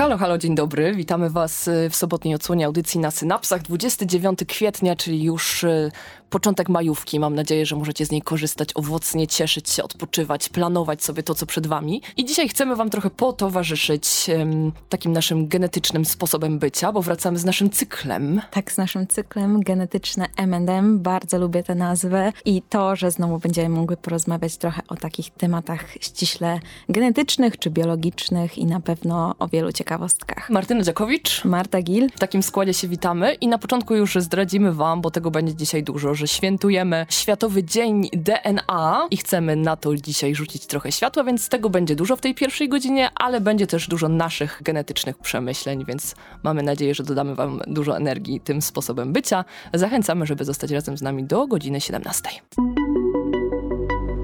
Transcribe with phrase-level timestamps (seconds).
[0.00, 0.94] Halo, halo, dzień dobry.
[0.94, 3.62] Witamy Was y, w sobotniej odsłonie audycji na Synapsach.
[3.62, 5.90] 29 kwietnia, czyli już y,
[6.30, 7.20] początek majówki.
[7.20, 11.46] Mam nadzieję, że możecie z niej korzystać owocnie, cieszyć się, odpoczywać, planować sobie to, co
[11.46, 12.02] przed Wami.
[12.16, 17.44] I dzisiaj chcemy Wam trochę potowarzyszyć um, takim naszym genetycznym sposobem bycia, bo wracamy z
[17.44, 18.40] naszym cyklem.
[18.50, 21.00] Tak, z naszym cyklem genetyczne M&M.
[21.00, 25.94] Bardzo lubię tę nazwę i to, że znowu będziemy mogły porozmawiać trochę o takich tematach
[26.00, 30.50] ściśle genetycznych czy biologicznych i na pewno o wielu ciekawostkach.
[30.50, 31.44] Martyna Dziakowicz.
[31.44, 32.08] Marta Gil.
[32.16, 35.82] W takim składzie się witamy i na początku już zdradzimy Wam, bo tego będzie dzisiaj
[35.82, 41.48] dużo, że świętujemy Światowy Dzień DNA i chcemy na to dzisiaj rzucić trochę światła, więc
[41.48, 46.14] tego będzie dużo w tej pierwszej godzinie, ale będzie też dużo naszych genetycznych przemyśleń, więc
[46.42, 49.44] mamy nadzieję, że dodamy Wam dużo energii tym sposobem bycia.
[49.74, 52.28] Zachęcamy, żeby zostać razem z nami do godziny 17.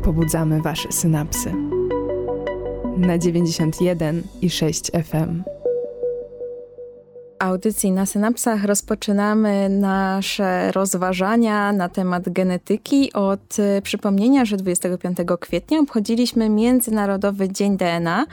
[0.04, 1.52] Pobudzamy Wasze synapsy
[2.96, 5.42] na 91 i 6 FM
[7.38, 13.12] audycji na synapsach rozpoczynamy nasze rozważania na temat genetyki.
[13.12, 18.26] Od e, przypomnienia, że 25 kwietnia obchodziliśmy Międzynarodowy Dzień DNA,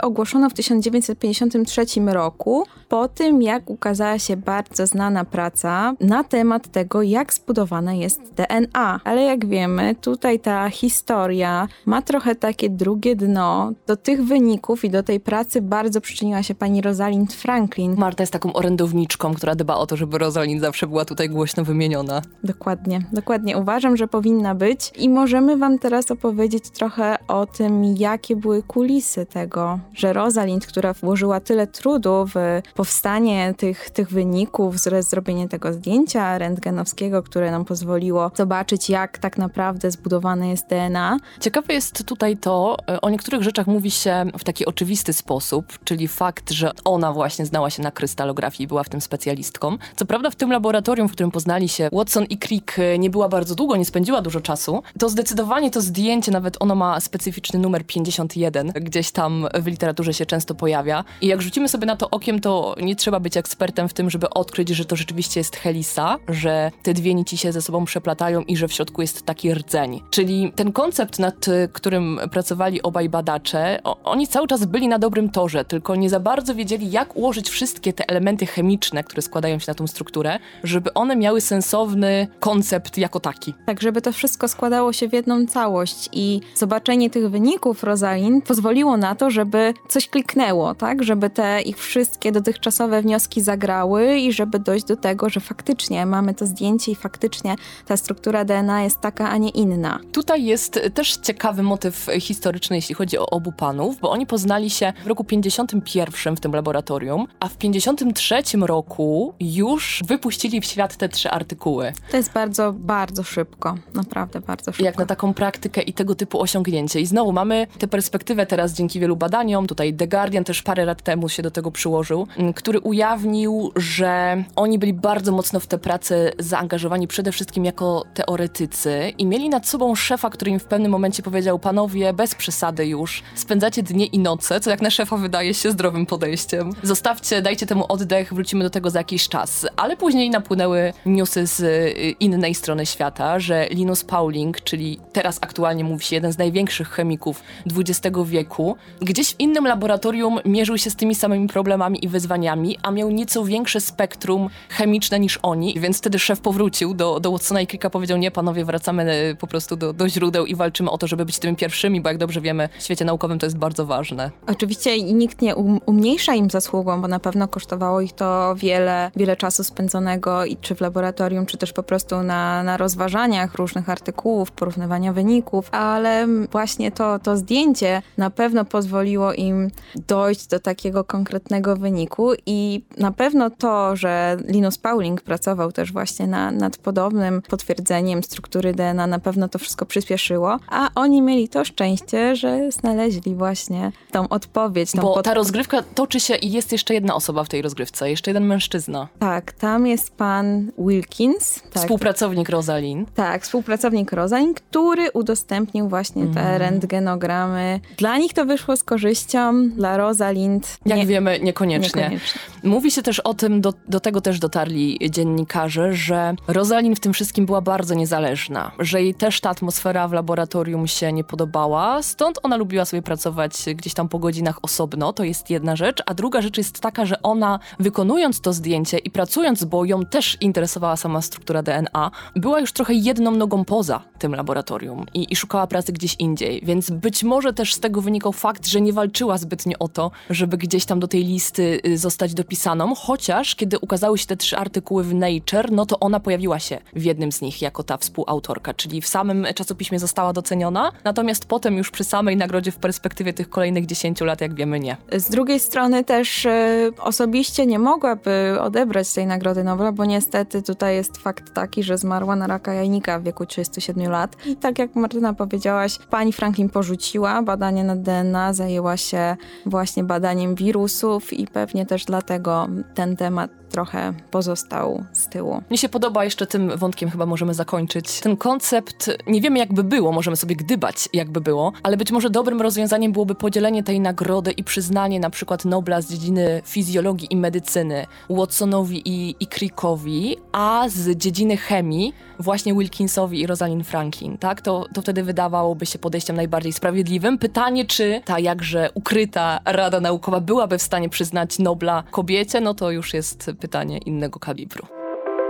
[0.00, 7.02] ogłoszono w 1953 roku, po tym jak ukazała się bardzo znana praca na temat tego,
[7.02, 9.00] jak zbudowane jest DNA.
[9.04, 13.72] Ale jak wiemy, tutaj ta historia ma trochę takie drugie dno.
[13.86, 17.94] Do tych wyników i do tej pracy bardzo przyczyniła się pani Rosalind Franklin.
[17.98, 22.22] Marta jest taką orędowniczką, która dba o to, żeby Rosalind zawsze była tutaj głośno wymieniona.
[22.44, 23.58] Dokładnie, dokładnie.
[23.58, 29.26] Uważam, że powinna być i możemy wam teraz opowiedzieć trochę o tym, jakie były kulisy
[29.26, 35.72] tego tego, że Rosalind, która włożyła tyle trudu w powstanie tych, tych wyników, zrobienie tego
[35.72, 41.18] zdjęcia rentgenowskiego, które nam pozwoliło zobaczyć, jak tak naprawdę zbudowane jest DNA.
[41.40, 46.08] Ciekawe jest tutaj to, e, o niektórych rzeczach mówi się w taki oczywisty sposób, czyli
[46.08, 49.78] fakt, że ona właśnie znała się na krystalografii i była w tym specjalistką.
[49.96, 53.28] Co prawda w tym laboratorium, w którym poznali się Watson i Crick e, nie była
[53.28, 57.86] bardzo długo, nie spędziła dużo czasu, to zdecydowanie to zdjęcie, nawet ono ma specyficzny numer
[57.86, 61.04] 51, gdzieś tam w literaturze się często pojawia.
[61.20, 64.30] I jak rzucimy sobie na to okiem, to nie trzeba być ekspertem w tym, żeby
[64.30, 68.56] odkryć, że to rzeczywiście jest helisa, że te dwie nici się ze sobą przeplatają i
[68.56, 70.02] że w środku jest taki rdzeń.
[70.10, 75.64] Czyli ten koncept, nad którym pracowali obaj badacze, oni cały czas byli na dobrym torze,
[75.64, 79.74] tylko nie za bardzo wiedzieli, jak ułożyć wszystkie te elementy chemiczne, które składają się na
[79.74, 83.54] tą strukturę, żeby one miały sensowny koncept jako taki.
[83.66, 88.96] Tak, żeby to wszystko składało się w jedną całość i zobaczenie tych wyników Rosalind pozwoliło
[88.96, 91.02] na to, żeby coś kliknęło, tak?
[91.02, 96.34] Żeby te ich wszystkie dotychczasowe wnioski zagrały i żeby dojść do tego, że faktycznie mamy
[96.34, 97.56] to zdjęcie i faktycznie
[97.86, 99.98] ta struktura DNA jest taka, a nie inna.
[100.12, 104.92] Tutaj jest też ciekawy motyw historyczny, jeśli chodzi o obu panów, bo oni poznali się
[105.04, 111.08] w roku 51 w tym laboratorium, a w 53 roku już wypuścili w świat te
[111.08, 111.92] trzy artykuły.
[112.10, 113.74] To jest bardzo, bardzo szybko.
[113.94, 114.84] Naprawdę bardzo szybko.
[114.84, 117.00] Jak na taką praktykę i tego typu osiągnięcie.
[117.00, 121.02] I znowu mamy tę perspektywę teraz dzięki wielu badaniom, tutaj The Guardian też parę lat
[121.02, 126.32] temu się do tego przyłożył, który ujawnił, że oni byli bardzo mocno w tę pracę
[126.38, 131.22] zaangażowani przede wszystkim jako teoretycy i mieli nad sobą szefa, który im w pewnym momencie
[131.22, 135.70] powiedział, panowie, bez przesady już, spędzacie dnie i noce, co jak na szefa wydaje się
[135.70, 136.72] zdrowym podejściem.
[136.82, 139.66] Zostawcie, dajcie temu oddech, wrócimy do tego za jakiś czas.
[139.76, 145.84] Ale później napłynęły newsy z y, innej strony świata, że Linus Pauling, czyli teraz aktualnie
[145.84, 147.42] mówi się jeden z największych chemików
[147.76, 148.76] XX wieku,
[149.14, 153.44] gdzieś w innym laboratorium mierzył się z tymi samymi problemami i wyzwaniami, a miał nieco
[153.44, 158.18] większe spektrum chemiczne niż oni, więc wtedy szef powrócił do, do Watsona i Krika powiedział,
[158.18, 161.38] nie panowie, wracamy e, po prostu do, do źródeł i walczymy o to, żeby być
[161.38, 164.30] tymi pierwszymi, bo jak dobrze wiemy, w świecie naukowym to jest bardzo ważne.
[164.46, 169.36] Oczywiście nikt nie um umniejsza im zasługą, bo na pewno kosztowało ich to wiele, wiele
[169.36, 174.50] czasu spędzonego i czy w laboratorium, czy też po prostu na, na rozważaniach różnych artykułów,
[174.52, 179.70] porównywania wyników, ale właśnie to, to zdjęcie na pewno pozwoli pozwoliło im
[180.06, 186.26] dojść do takiego konkretnego wyniku i na pewno to, że Linus Pauling pracował też właśnie
[186.26, 191.64] na, nad podobnym potwierdzeniem struktury DNA, na pewno to wszystko przyspieszyło, a oni mieli to
[191.64, 194.92] szczęście, że znaleźli właśnie tą odpowiedź.
[194.92, 195.24] Tą Bo pod...
[195.24, 199.08] ta rozgrywka toczy się i jest jeszcze jedna osoba w tej rozgrywce, jeszcze jeden mężczyzna.
[199.18, 201.62] Tak, tam jest pan Wilkins.
[201.62, 203.14] Tak, Współpracownik Rosalind.
[203.14, 206.58] tak, współpracownik Rozań, który udostępnił właśnie te Mhm.
[206.60, 207.80] rentgenogramy.
[207.96, 212.02] Dla nich to wyszło z korzyścią, dla Rosalind Jak nie, wiemy, niekoniecznie.
[212.02, 212.40] niekoniecznie.
[212.62, 217.12] Mówi się też o tym, do, do tego też dotarli dziennikarze, że Rosalind w tym
[217.12, 222.38] wszystkim była bardzo niezależna, że jej też ta atmosfera w laboratorium się nie podobała, stąd
[222.42, 226.42] ona lubiła sobie pracować gdzieś tam po godzinach osobno, to jest jedna rzecz, a druga
[226.42, 231.22] rzecz jest taka, że ona wykonując to zdjęcie i pracując, bo ją też interesowała sama
[231.22, 236.16] struktura DNA, była już trochę jedną nogą poza tym laboratorium i, i szukała pracy gdzieś
[236.18, 240.10] indziej, więc być może też z tego wynikał fakt, że nie walczyła zbytnio o to,
[240.30, 244.56] żeby gdzieś tam do tej listy y, zostać dopisaną, chociaż kiedy ukazały się te trzy
[244.56, 248.74] artykuły w Nature, no to ona pojawiła się w jednym z nich jako ta współautorka,
[248.74, 253.50] czyli w samym czasopiśmie została doceniona, natomiast potem już przy samej nagrodzie w perspektywie tych
[253.50, 254.96] kolejnych 10 lat, jak wiemy, nie.
[255.16, 260.94] Z drugiej strony też e, osobiście nie mogłaby odebrać tej Nagrody Nobla, bo niestety tutaj
[260.94, 264.36] jest fakt taki, że zmarła na raka jajnika w wieku 37 lat.
[264.46, 270.54] I tak jak Martyna powiedziałaś, pani Franklin porzuciła badanie nad DNA, zajęła się właśnie badaniem
[270.54, 275.62] wirusów i pewnie też dlatego ten temat trochę pozostał z tyłu.
[275.70, 278.20] Mnie się podoba, jeszcze tym wątkiem chyba możemy zakończyć.
[278.20, 282.62] Ten koncept, nie wiemy jakby było, możemy sobie gdybać jakby było, ale być może dobrym
[282.62, 288.06] rozwiązaniem byłoby podzielenie tej nagrody i przyznanie na przykład Nobla z dziedziny fizjologii i medycyny
[288.30, 294.60] Watsonowi i, i Crickowi, a z dziedziny chemii właśnie Wilkinsowi i Rosalind Franklin, tak?
[294.60, 297.38] To, to wtedy wydawałoby się podejściem najbardziej sprawiedliwym.
[297.38, 302.90] Pytanie, czy ta jakże ukryta Rada Naukowa byłaby w stanie przyznać Nobla kobiecie, no to
[302.90, 304.86] już jest pytanie innego kalibru.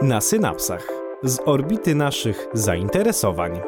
[0.03, 0.87] Na synapsach.
[1.23, 3.61] Z orbity naszych zainteresowań.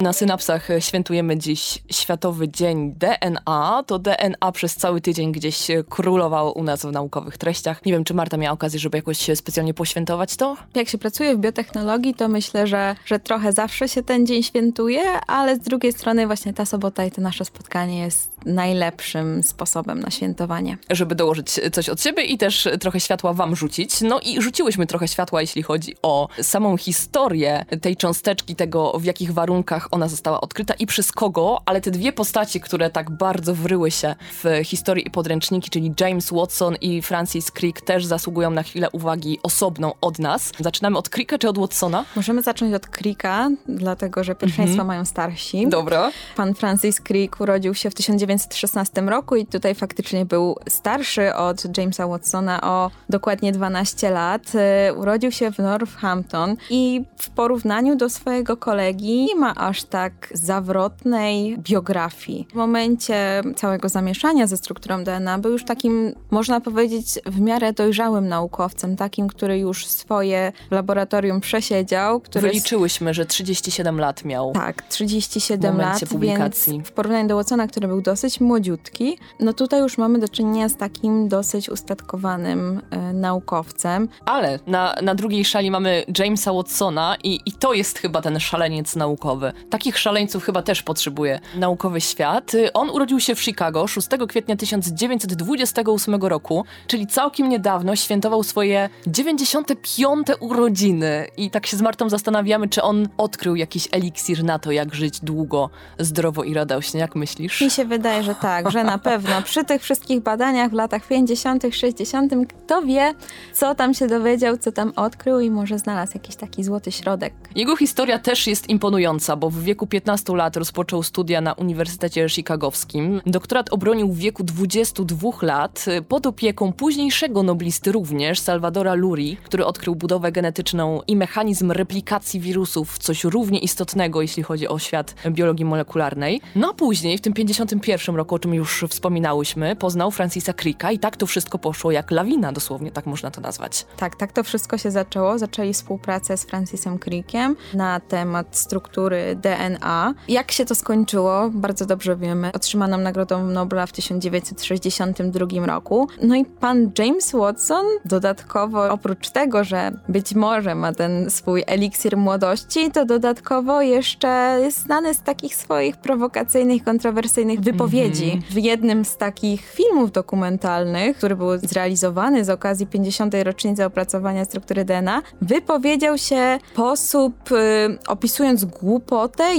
[0.00, 3.82] Na synapsach świętujemy dziś Światowy Dzień DNA.
[3.86, 7.84] To DNA przez cały tydzień gdzieś królowało u nas w naukowych treściach.
[7.86, 10.56] Nie wiem, czy Marta miała okazję, żeby jakoś specjalnie poświętować to?
[10.74, 15.02] Jak się pracuje w biotechnologii, to myślę, że, że trochę zawsze się ten dzień świętuje,
[15.26, 20.10] ale z drugiej strony właśnie ta sobota i to nasze spotkanie jest najlepszym sposobem na
[20.10, 20.78] świętowanie.
[20.90, 24.00] Żeby dołożyć coś od siebie i też trochę światła wam rzucić.
[24.00, 29.32] No i rzuciłyśmy trochę światła, jeśli chodzi o samą historię tej cząsteczki, tego w jakich
[29.32, 33.90] warunkach ona została odkryta i przez kogo, ale te dwie postaci, które tak bardzo wryły
[33.90, 38.88] się w historii i podręczniki, czyli James Watson i Francis Crick też zasługują na chwilę
[38.92, 40.52] uwagi osobną od nas.
[40.60, 42.04] Zaczynamy od Cricka czy od Watsona?
[42.16, 45.68] Możemy zacząć od Cricka, dlatego że pierwszeństwo mają starsi.
[45.68, 46.10] Dobra.
[46.36, 52.06] Pan Francis Crick urodził się w 1916 roku i tutaj faktycznie był starszy od Jamesa
[52.06, 54.42] Watsona o dokładnie 12 lat.
[54.54, 60.28] E, Urodził się w Northampton i w porównaniu do swojego kolegi nie ma aż tak
[60.34, 62.46] zawrotnej biografii.
[62.50, 68.28] W momencie całego zamieszania ze strukturą DNA był już takim, można powiedzieć, w miarę dojrzałym
[68.28, 74.52] naukowcem, takim, który już swoje w laboratorium przesiedział, który Wyliczyłyśmy, że 37 lat miał.
[74.52, 76.72] tak, 37 w lat, publikacji.
[76.72, 80.68] więc w porównaniu do Watsona, który był dosyć młodziutki, no tutaj już mamy do czynienia
[80.68, 84.08] z takim dosyć ustatkowanym e, naukowcem.
[84.24, 88.96] Ale na, na drugiej szali mamy Jamesa Watsona i, i to jest chyba ten szaleniec
[88.96, 89.52] naukowy.
[89.70, 92.54] Takich szaleńców chyba też potrzebuje naukowy świat.
[92.54, 98.88] Y, On urodził się w Chicago 6 kwietnia 1928 roku, czyli całkiem niedawno świętował swoje
[99.06, 100.26] 95.
[100.40, 101.26] urodziny.
[101.36, 105.20] I tak się z Martą zastanawiamy, czy on odkrył jakiś eliksir na to, jak żyć
[105.20, 107.00] długo, zdrowo i radośnie.
[107.00, 107.60] Jak myślisz?
[107.60, 111.62] Mi się wydaje, że tak, że na pewno przy tych wszystkich badaniach w latach 50.,
[111.72, 113.14] 60., kto wie,
[113.52, 117.34] co tam się dowiedział, co tam odkrył i może znalazł jakiś taki złoty środek.
[117.54, 123.20] Jego historia też jest imponująca, bo w wieku 15 lat rozpoczął studia na Uniwersytecie Chicagowskim.
[123.26, 129.94] Doktorat obronił w wieku 22 lat pod opieką późniejszego noblisty również, Salvadora Lurie, który odkrył
[129.94, 136.40] budowę genetyczną i mechanizm replikacji wirusów, coś równie istotnego, jeśli chodzi o świat biologii molekularnej.
[136.56, 140.98] No a później, w tym 51 roku, o czym już wspominałyśmy, poznał Francisa Cricka i
[140.98, 143.86] tak to wszystko poszło jak lawina, dosłownie tak można to nazwać.
[143.96, 145.38] Tak, tak to wszystko się zaczęło.
[145.38, 150.14] Zaczęli współpracę z Francisem Crickiem na temat struktury DNA.
[150.28, 151.50] Jak się to skończyło?
[151.50, 152.50] Bardzo dobrze wiemy.
[152.52, 156.08] Otrzymaną Nagrodą Nobla w 1962 roku.
[156.22, 162.16] No i pan James Watson dodatkowo, oprócz tego, że być może ma ten swój eliksir
[162.16, 168.24] młodości, to dodatkowo jeszcze jest znany z takich swoich prowokacyjnych, kontrowersyjnych wypowiedzi.
[168.24, 168.52] Mm -hmm.
[168.52, 173.34] W jednym z takich filmów dokumentalnych, który był zrealizowany z okazji 50.
[173.42, 178.64] rocznicy opracowania struktury DNA, wypowiedział się w sposób y, opisując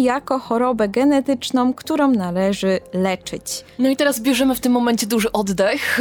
[0.02, 3.44] jako chorobę genetyczną, którą należy leczyć.
[3.80, 6.00] No i teraz bierzemy w tym momencie duży oddech,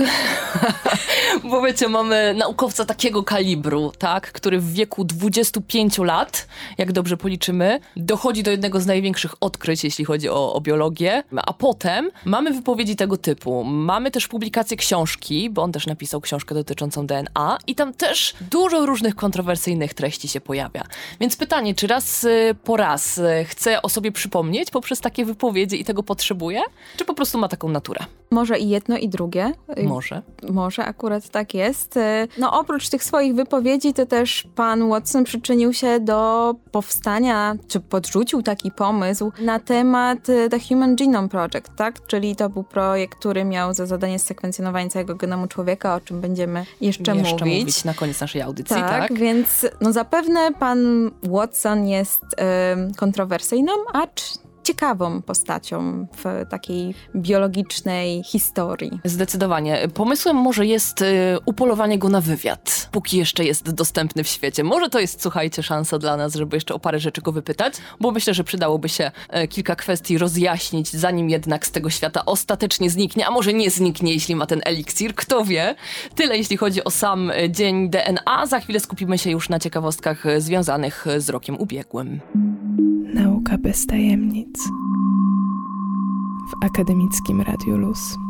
[1.50, 6.46] bo wiecie, mamy naukowca takiego kalibru, tak, który w wieku 25 lat,
[6.78, 11.52] jak dobrze policzymy, dochodzi do jednego z największych odkryć, jeśli chodzi o, o biologię, a
[11.52, 13.64] potem mamy wypowiedzi tego typu.
[13.64, 18.86] Mamy też publikację książki, bo on też napisał książkę dotyczącą DNA i tam też dużo
[18.86, 20.82] różnych kontrowersyjnych treści się pojawia.
[21.20, 25.80] Więc pytanie, czy raz y, po raz y, chce o sobie przypomnieć poprzez takie wypowiedzi
[25.80, 26.62] i tego potrzebuje,
[26.96, 28.00] czy po prostu ma taką naturę?
[28.30, 29.52] Może i jedno i drugie.
[29.82, 30.22] Może.
[30.50, 31.96] Może akurat tak jest.
[31.96, 37.80] Y, no oprócz tych swoich wypowiedzi, to też pan Watson przyczynił się do powstania, czy
[37.80, 40.18] podrzucił taki pomysł na temat
[40.50, 42.06] The Human Genome Project, tak?
[42.06, 46.66] Czyli to był projekt, który miał za zadanie sekwencjonowanie całego genomu człowieka, o czym będziemy
[46.80, 47.60] jeszcze, jeszcze mówić.
[47.60, 47.84] mówić.
[47.84, 49.08] na koniec naszej audycji, tak?
[49.08, 49.18] tak?
[49.18, 52.94] więc no zapewne pan Watson jest y,
[53.48, 59.00] kontrowersyjną, acz ciekawą postacią w takiej biologicznej historii.
[59.04, 59.88] Zdecydowanie.
[59.94, 61.06] Pomysłem może jest y,
[61.46, 64.64] upolowanie go na wywiad, póki jeszcze jest dostępny w świecie.
[64.64, 68.10] Może to jest, słuchajcie, szansa dla nas, żeby jeszcze o parę rzeczy go wypytać, bo
[68.10, 69.10] myślę, że przydałoby się
[69.44, 74.12] y, kilka kwestii rozjaśnić, zanim jednak z tego świata ostatecznie zniknie, a może nie zniknie,
[74.12, 75.74] jeśli ma ten eliksir, kto wie.
[76.14, 78.46] Tyle jeśli chodzi o sam y, dzień DNA.
[78.46, 82.20] Za chwilę skupimy się już na ciekawostkach y, związanych z rokiem ubiegłym.
[83.14, 84.58] Nauka bez tajemnic
[86.50, 88.27] w akademickim Radiu Luz.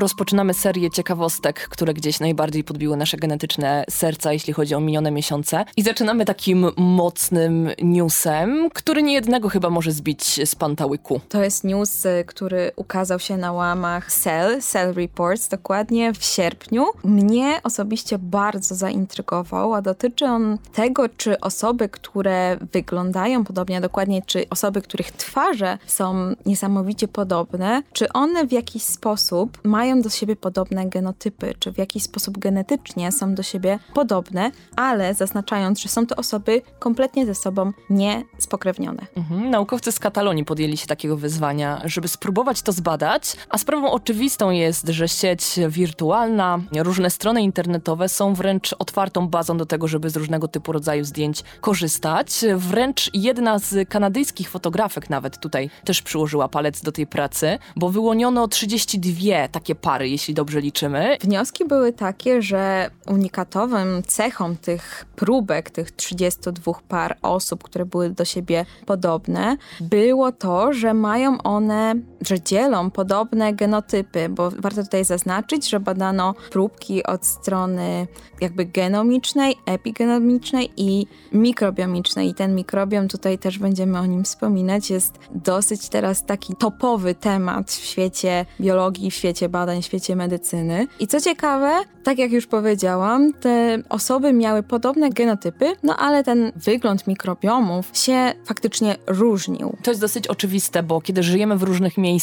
[0.00, 5.64] Rozpoczynamy serię ciekawostek, które gdzieś najbardziej podbiły nasze genetyczne serca, jeśli chodzi o minione miesiące.
[5.76, 11.20] I zaczynamy takim mocnym newsem, który niejednego chyba może zbić z pantałyku.
[11.28, 16.84] To jest news, y, który ukazał się na łamach Cell, Cell Reports, dokładnie w sierpniu.
[17.04, 24.22] Mnie osobiście bardzo zaintrygował, a dotyczy on tego, czy osoby, które wyglądają podobnie, a dokładnie
[24.26, 30.10] czy osoby, których twarze są niesamowicie podobne, czy one w jakiś sposób mają mają do
[30.10, 35.88] siebie podobne genotypy, czy w jakiś sposób genetycznie są do siebie podobne, ale zaznaczając, że
[35.88, 39.06] są to osoby kompletnie ze sobą niespokrewnione.
[39.16, 39.50] Mhm.
[39.50, 44.88] Naukowcy z Katalonii podjęli się takiego wyzwania, żeby spróbować to zbadać, a sprawą oczywistą jest,
[44.88, 50.48] że sieć wirtualna, różne strony internetowe są wręcz otwartą bazą do tego, żeby z różnego
[50.48, 52.44] typu rodzaju zdjęć korzystać.
[52.56, 58.48] Wręcz jedna z kanadyjskich fotografek nawet tutaj też przyłożyła palec do tej pracy, bo wyłoniono
[58.48, 61.16] 32 takie pary, jeśli dobrze liczymy.
[61.20, 68.24] Wnioski były takie, że unikatowym cechą tych próbek, tych 32 par osób, które były do
[68.24, 71.94] siebie podobne, było to, że mają one,
[72.26, 78.06] że dzielą podobne genotypy, bo warto tutaj zaznaczyć, że badano próbki od strony
[78.40, 82.28] jakby genomicznej, epigenomicznej i mikrobiomicznej.
[82.28, 87.70] I ten mikrobiom, tutaj też będziemy o nim wspominać, jest dosyć teraz taki topowy temat
[87.70, 90.86] w świecie biologii, w świecie badań w świecie medycyny.
[91.00, 96.52] I co ciekawe, tak jak już powiedziałam, te osoby miały podobne genotypy, no ale ten
[96.56, 99.76] wygląd mikrobiomów się faktycznie różnił.
[99.82, 102.13] To jest dosyć oczywiste, bo kiedy żyjemy w różnych miejscach,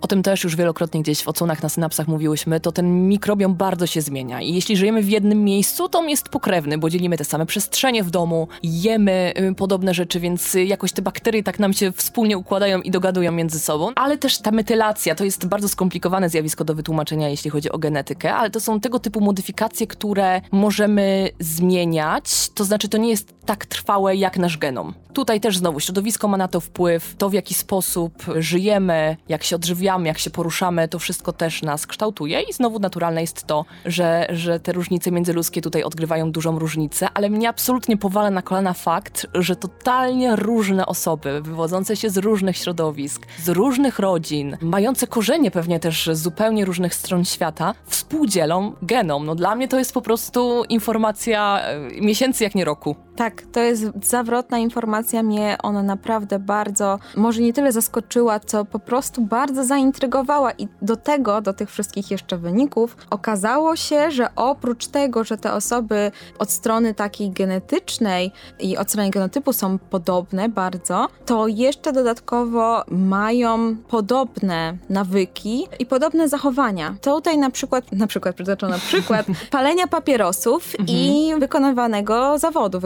[0.00, 3.86] o tym też już wielokrotnie gdzieś w odsłonach na synapsach mówiłyśmy, to ten mikrobiom bardzo
[3.86, 4.40] się zmienia.
[4.40, 8.04] I jeśli żyjemy w jednym miejscu, to on jest pokrewny, bo dzielimy te same przestrzenie
[8.04, 12.80] w domu, jemy y, podobne rzeczy, więc jakoś te bakterie tak nam się wspólnie układają
[12.80, 13.92] i dogadują między sobą.
[13.94, 18.34] Ale też ta metylacja to jest bardzo skomplikowane zjawisko do wytłumaczenia, jeśli chodzi o genetykę,
[18.34, 22.50] ale to są tego typu modyfikacje, które możemy zmieniać.
[22.54, 24.94] To znaczy, to nie jest tak trwałe jak nasz genom.
[25.12, 29.56] Tutaj też znowu środowisko ma na to wpływ, to w jaki sposób żyjemy, jak się
[29.56, 34.26] odżywiamy, jak się poruszamy, to wszystko też nas kształtuje i znowu naturalne jest to, że,
[34.30, 39.26] że te różnice międzyludzkie tutaj odgrywają dużą różnicę, ale mnie absolutnie powala na kolana fakt,
[39.34, 45.80] że totalnie różne osoby, wywodzące się z różnych środowisk, z różnych rodzin, mające korzenie pewnie
[45.80, 49.26] też z zupełnie różnych stron świata, współdzielą genom.
[49.26, 52.96] No dla mnie to jest po prostu informacja e, miesięcy jak nie roku.
[53.16, 55.22] Tak, to jest zawrotna informacja.
[55.22, 60.52] Mnie ona naprawdę bardzo, może nie tyle zaskoczyła, co po prostu bardzo zaintrygowała.
[60.52, 65.52] I do tego, do tych wszystkich jeszcze wyników, okazało się, że oprócz tego, że te
[65.52, 72.84] osoby od strony takiej genetycznej i od strony genotypu są podobne bardzo, to jeszcze dodatkowo
[72.88, 76.94] mają podobne nawyki i podobne zachowania.
[77.02, 82.80] Tutaj na przykład, na przykład przytoczony przykład palenia papierosów i wykonywanego zawodu,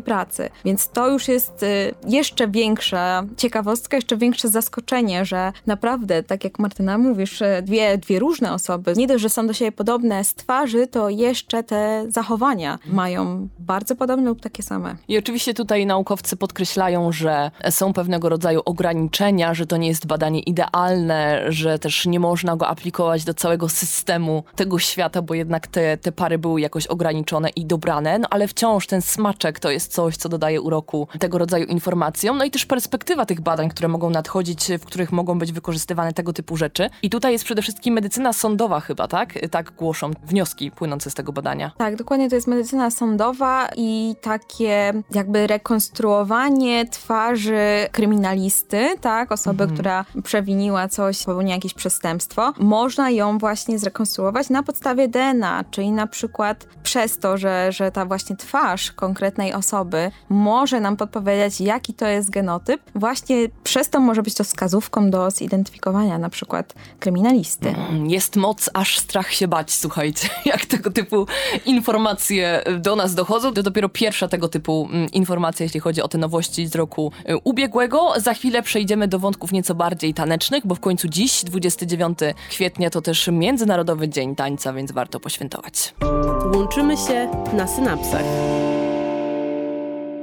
[0.00, 0.50] pracy.
[0.64, 6.58] Więc to już jest y, jeszcze większa ciekawostka, jeszcze większe zaskoczenie, że naprawdę, tak jak
[6.58, 10.34] Martyna mówisz, y, dwie, dwie różne osoby, nie dość, że są do siebie podobne z
[10.34, 14.96] twarzy, to jeszcze te zachowania mają bardzo podobne lub takie same.
[15.08, 20.40] I oczywiście tutaj naukowcy podkreślają, że są pewnego rodzaju ograniczenia, że to nie jest badanie
[20.40, 25.96] idealne, że też nie można go aplikować do całego systemu tego świata, bo jednak te,
[25.96, 30.16] te pary były jakoś ograniczone i dobrane, no ale wciąż ten smaczek to jest coś,
[30.16, 34.68] co dodaje uroku tego rodzaju informacjom, no i też perspektywa tych badań, które mogą nadchodzić,
[34.80, 36.90] w których mogą być wykorzystywane tego typu rzeczy.
[37.02, 39.34] I tutaj jest przede wszystkim medycyna sądowa chyba, tak?
[39.50, 41.72] Tak głoszą wnioski płynące z tego badania.
[41.78, 49.32] Tak, dokładnie to jest medycyna sądowa i takie jakby rekonstruowanie twarzy kryminalisty, tak?
[49.32, 52.52] Osoby, która przewiniła coś, popełniła jakieś przestępstwo.
[52.58, 58.06] Można ją właśnie zrekonstruować na podstawie DNA, czyli na przykład przez to, że, że ta
[58.06, 59.71] właśnie twarz konkretnej osoby
[60.28, 65.30] może nam podpowiedzieć, jaki to jest genotyp, właśnie przez to może być to wskazówką do
[65.30, 67.74] zidentyfikowania na przykład kryminalisty.
[68.06, 71.26] Jest moc, aż strach się bać, słuchajcie, jak tego typu
[71.66, 73.54] informacje do nas dochodzą.
[73.54, 77.36] To dopiero pierwsza tego typu mm, informacja, jeśli chodzi o te nowości z roku y,
[77.36, 78.12] ubiegłego.
[78.16, 82.18] Za chwilę przejdziemy do wątków nieco bardziej tanecznych, bo w końcu dziś, 29
[82.50, 85.94] kwietnia, to też Międzynarodowy Dzień Tańca, więc warto poświętować.
[86.54, 88.24] Łączymy się na synapsach.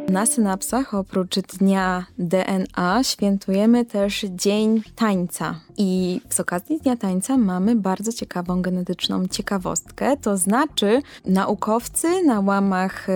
[0.10, 5.60] Na synapsach oprócz Dnia DNA świętujemy też Dzień Tańca.
[5.78, 10.18] I z okazji Dnia Tańca mamy bardzo ciekawą genetyczną ciekawostkę.
[10.18, 13.13] To znaczy, naukowcy na łamach y,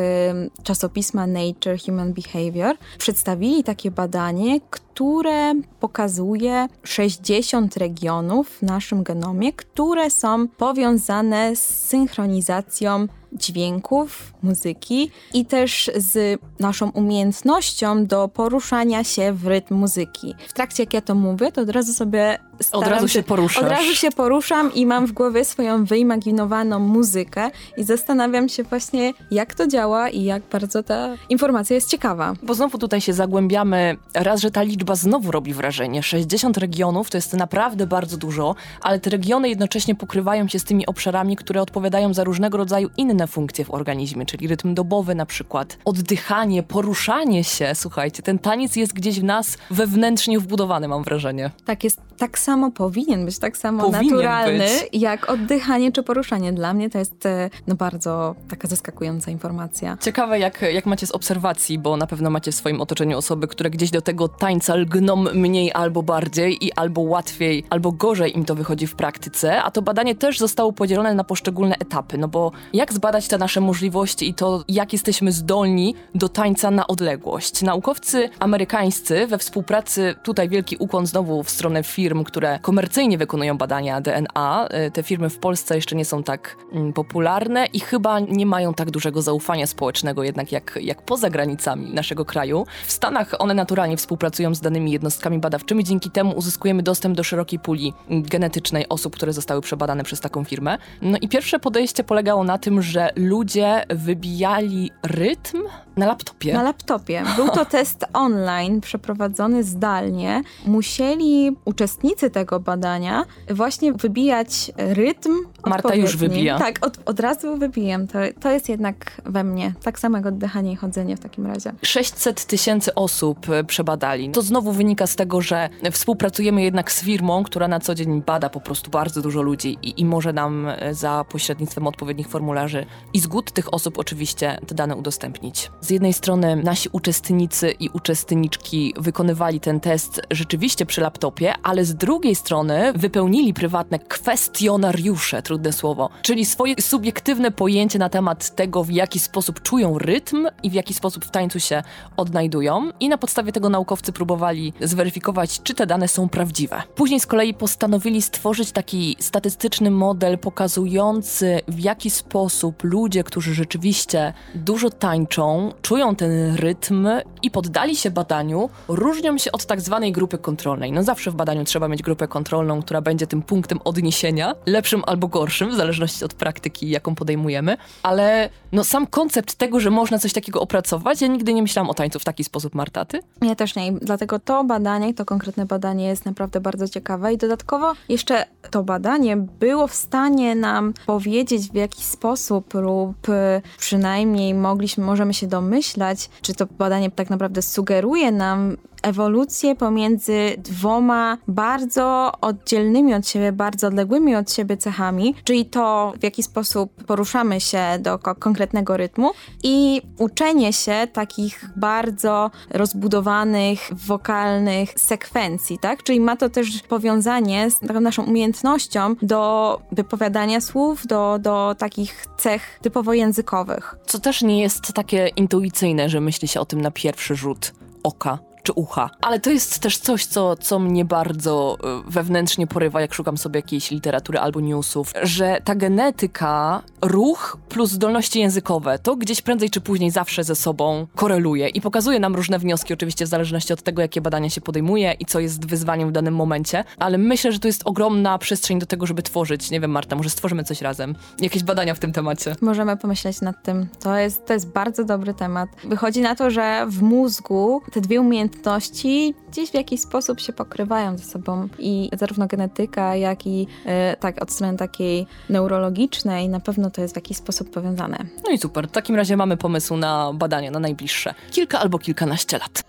[0.63, 10.09] czasopisma Nature Human Behavior przedstawili takie badanie, które pokazuje 60 regionów w naszym genomie, które
[10.09, 19.47] są powiązane z synchronizacją dźwięków, muzyki i też z naszą umiejętnością do poruszania się w
[19.47, 20.35] rytm muzyki.
[20.47, 22.39] W trakcie jak ja to mówię, to od razu sobie
[22.71, 23.63] Od razu się poruszasz.
[23.63, 29.13] Od razu się poruszam i mam w głowie swoją wyimaginowaną muzykę i zastanawiam się właśnie,
[29.31, 32.33] jak to działa i jak bardzo ta informacja jest ciekawa.
[32.43, 33.97] Bo znowu tutaj się zagłębiamy.
[34.13, 36.03] Raz, że ta liczba znowu robi wrażenie.
[36.03, 40.85] 60 regionów to jest naprawdę bardzo dużo, ale te regiony jednocześnie pokrywają się z tymi
[40.85, 45.77] obszarami, które odpowiadają za różnego rodzaju inne funkcje w organizmie, czyli rytm dobowy na przykład,
[45.85, 47.71] oddychanie, poruszanie się.
[47.75, 51.51] Słuchajcie, ten taniec jest gdzieś w nas wewnętrznie wbudowany, mam wrażenie.
[51.65, 55.01] Tak jest, tak samo powinien być, tak samo Powinien naturalny być.
[55.01, 56.53] jak oddychanie czy poruszanie.
[56.53, 59.97] Dla mnie to jest e, no, bardzo taka zaskakująca informacja.
[60.01, 63.69] Ciekawe, jak, jak macie z obserwacji, bo na pewno macie w swoim otoczeniu osoby, które
[63.69, 68.55] gdzieś do tego tańca lgną mniej albo bardziej i albo łatwiej, albo gorzej im to
[68.55, 72.93] wychodzi w praktyce, a to badanie też zostało podzielone na poszczególne etapy, no bo jak
[72.93, 77.61] zbadać te nasze możliwości i to, jak jesteśmy zdolni do tańca na odległość?
[77.61, 84.01] Naukowcy amerykańscy we współpracy, tutaj wielki ukłon znowu w stronę firm, które komercyjnie wykonują badania
[84.01, 88.45] DNA, y, te firmy w Polsce jeszcze nie są tak mm, popularne i chyba nie
[88.45, 92.65] mają tak dużego zaufania społecznego jednak jak, jak poza granicami naszego kraju.
[92.85, 97.59] W Stanach one naturalnie współpracują z danymi jednostkami badawczymi, dzięki temu uzyskujemy dostęp do szerokiej
[97.59, 100.77] puli genetycznej osób, które zostały przebadane przez taką firmę.
[101.01, 105.63] No i pierwsze podejście polegało na tym, że ludzie wybijali rytm
[105.97, 106.53] na laptopie.
[106.53, 107.23] Na laptopie.
[107.35, 110.41] Był to test online przeprowadzony zdalnie.
[110.65, 115.31] Musieli uczestnicy tego badania właśnie wybijać rytm.
[115.65, 116.57] Marta już wybija.
[116.57, 118.07] Tak, od, od razu wybijam.
[118.07, 119.73] To, to jest jednak we mnie.
[119.83, 121.73] Tak samo jak oddychanie i chodzenie w takim razie.
[121.81, 124.29] 600 tysięcy osób e, przebadali.
[124.29, 128.49] To znowu wynika z tego, że współpracujemy jednak z firmą, która na co dzień bada
[128.49, 133.19] po prostu bardzo dużo ludzi i, i może nam e, za pośrednictwem odpowiednich formularzy i
[133.19, 135.71] zgód tych osób oczywiście te dane udostępnić.
[135.81, 141.95] Z jednej strony nasi uczestnicy i uczestniczki wykonywali ten test rzeczywiście przy laptopie, ale z
[141.95, 148.91] drugiej strony wypełnili prywatne kwestionariusze, trudne słowo, czyli swoje subiektywne pojęcie na temat tego, w
[148.91, 151.83] jaki sposób czują rytm i w jaki sposób w tańcu się
[152.17, 156.83] odnajdują i na podstawie tego naukowcy próbowali zweryfikować, czy te dane są prawdziwe.
[156.95, 164.33] Później z kolei postanowili stworzyć taki statystyczny model pokazujący, w jaki sposób ludzie, którzy rzeczywiście
[164.55, 167.07] dużo tańczą, czują ten rytm
[167.41, 170.91] i poddali się badaniu, różnią się od tak zwanej grupy kontrolnej.
[170.91, 175.27] No zawsze w badaniu trzeba mieć grupę kontrolną, która będzie tym punktem odniesienia, lepszym albo
[175.27, 180.33] gorszym, w zależności od praktyki, jaką podejmujemy, ale no sam koncept tego, że można coś
[180.33, 183.19] takiego opracować, ja nigdy nie myślałam o tańcu w taki sposób, Martaty.
[183.41, 183.91] Ja też nie.
[183.91, 189.37] Dlatego to badanie, to konkretne badanie jest naprawdę bardzo ciekawe i dodatkowo jeszcze to badanie
[189.37, 196.29] było w stanie nam powiedzieć w jaki sposób lub y, przynajmniej mogliśmy, możemy się domyślać,
[196.41, 203.87] czy to badanie tak naprawdę sugeruje nam ewolucję pomiędzy dwoma bardzo oddzielnymi od siebie, bardzo
[203.87, 209.31] odległymi od siebie cechami, czyli to, w jaki sposób poruszamy się do ko konkretnego rytmu
[209.63, 216.03] i uczenie się takich bardzo rozbudowanych, wokalnych sekwencji, tak?
[216.03, 222.25] Czyli ma to też powiązanie z taką naszą umiejętnością do wypowiadania słów, do, do takich
[222.37, 223.95] cech typowo językowych.
[224.05, 228.52] Co też nie jest takie intuicyjne, że myśli się o tym na pierwszy rzut oka
[228.63, 229.09] czy ucha.
[229.21, 233.57] Ale to jest też coś, co, co mnie bardzo y, wewnętrznie porywa, jak szukam sobie
[233.57, 239.81] jakiejś literatury albo newsów, że ta genetyka, ruch plus zdolności językowe, to gdzieś prędzej czy
[239.81, 244.01] później zawsze ze sobą koreluje i pokazuje nam różne wnioski, oczywiście w zależności od tego,
[244.01, 247.67] jakie badania się podejmuje i co jest wyzwaniem w danym momencie, ale myślę, że to
[247.67, 251.63] jest ogromna przestrzeń do tego, żeby tworzyć, nie wiem Marta, może stworzymy coś razem, jakieś
[251.63, 252.55] badania w tym temacie.
[252.61, 253.87] Możemy pomyśleć nad tym.
[253.99, 255.69] To jest, to jest bardzo dobry temat.
[255.83, 260.53] Wychodzi na to, że w mózgu te dwie umiejętności umiejętności gdzieś w jakiś sposób się
[260.53, 266.59] pokrywają ze sobą i zarówno genetyka, jak i e, tak od strony takiej neurologicznej na
[266.59, 268.17] pewno to jest w jakiś sposób powiązane.
[268.43, 268.87] No i super.
[268.87, 272.83] W takim razie mamy pomysł na badania na najbliższe kilka albo kilkanaście lat.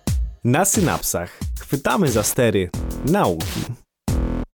[0.45, 2.71] Na synapsach chwytamy za stery
[3.05, 3.84] nauki